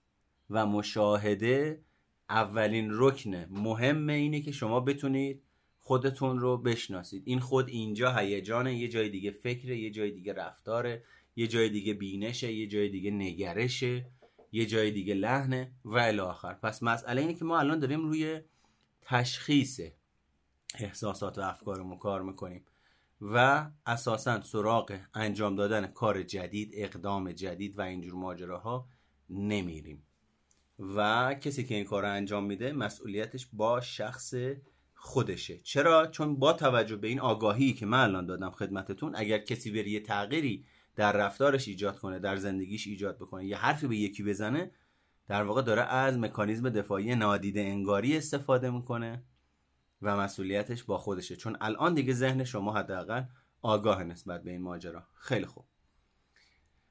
[0.49, 1.81] و مشاهده
[2.29, 5.43] اولین رکن مهم اینه که شما بتونید
[5.87, 7.23] خودتون رو بشناسید.
[7.25, 11.03] این خود اینجا هیجانه یه جای دیگه فکره یه جای دیگه رفتاره
[11.35, 14.05] یه جای دیگه بینشه یه جای دیگه نگرشه
[14.51, 16.53] یه جای دیگه لحنه و الی آخر.
[16.53, 18.41] پس مسئله اینه که ما الان داریم روی
[19.01, 19.79] تشخیص
[20.79, 22.65] احساسات و افکارمون کار می‌کنیم
[23.21, 28.87] و اساسا سراغ انجام دادن کار جدید اقدام جدید و اینجور ماجراها
[29.29, 30.03] نمیریم.
[30.79, 34.33] و کسی که این کار انجام میده مسئولیتش با شخص
[34.99, 35.57] خودشه.
[35.57, 39.91] چرا؟ چون با توجه به این آگاهی که من الان دادم خدمتتون اگر کسی بری
[39.91, 44.71] یه تغییری در رفتارش ایجاد کنه در زندگیش ایجاد بکنه یه حرفی به یکی بزنه
[45.27, 49.23] در واقع داره از مکانیزم دفاعی نادیده انگاری استفاده می‌کنه
[50.01, 51.35] و مسئولیتش با خودشه.
[51.35, 53.23] چون الان دیگه ذهن شما حداقل
[53.61, 55.03] آگاه نسبت به این ماجرا.
[55.15, 55.65] خیلی خوب.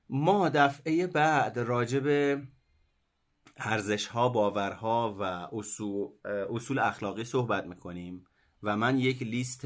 [0.08, 2.42] ما دفعه بعد راجع به
[3.58, 6.08] ارزش ها باورها و اصول,
[6.50, 8.24] اصول اخلاقی صحبت می‌کنیم
[8.62, 9.64] و من یک لیست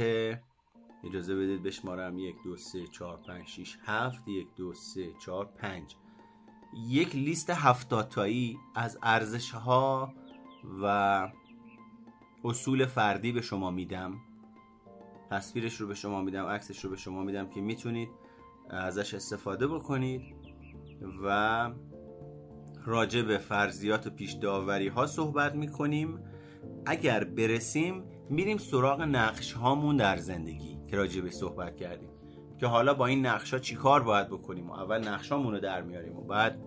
[1.04, 5.96] اجازه بدید بشمارم یک دو سه چهار پنج شیش هفت یک دو سه چهار پنج.
[6.88, 10.14] یک لیست هفتاتایی از ارزش ها
[10.82, 11.28] و
[12.44, 14.20] اصول فردی به شما میدم.
[15.30, 18.08] تصویرش رو به شما میدم عکسش رو به شما میدم که می‌تونید
[18.70, 20.22] ازش استفاده بکنید
[21.22, 21.70] و
[22.84, 26.18] راجع به فرضیات و پیش داوری ها صحبت می‌کنیم.
[26.86, 32.10] اگر برسیم میریم سراغ نقش هامون در زندگی که راجع به صحبت کردیم.
[32.58, 35.82] که حالا با این نقش ها چی کار باید بکنیم؟ و اول نقش رو در
[35.82, 36.58] میاریم و بعد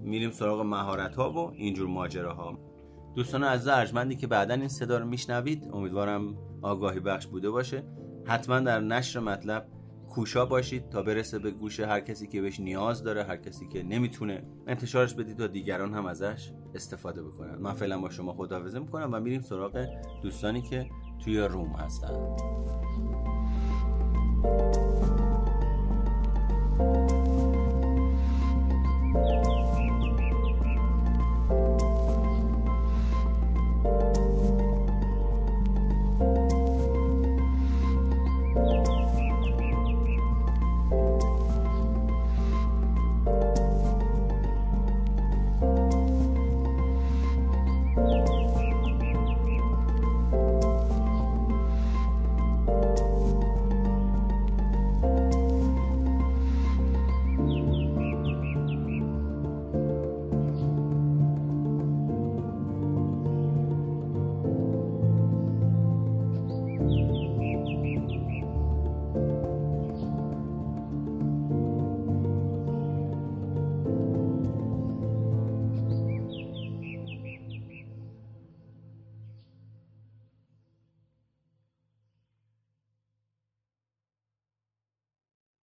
[0.00, 2.58] میریم سراغ مهارت ها و اینجور ماجره ها
[3.14, 7.84] دوستان از ارجمندی که بعدا این صدا رو میشنوید امیدوارم آگاهی بخش بوده باشه.
[8.26, 9.66] حتما در نشر مطلب
[10.12, 13.82] کوشا باشید تا برسه به گوش هر کسی که بهش نیاز داره هر کسی که
[13.82, 17.58] نمی‌تونه انتشارش بدید تا دیگران هم ازش استفاده بکنن.
[17.58, 19.86] من فعلا با شما خداحافظی می‌کنم و میریم سراغ
[20.22, 20.86] دوستانی که
[21.24, 22.36] توی روم هستن.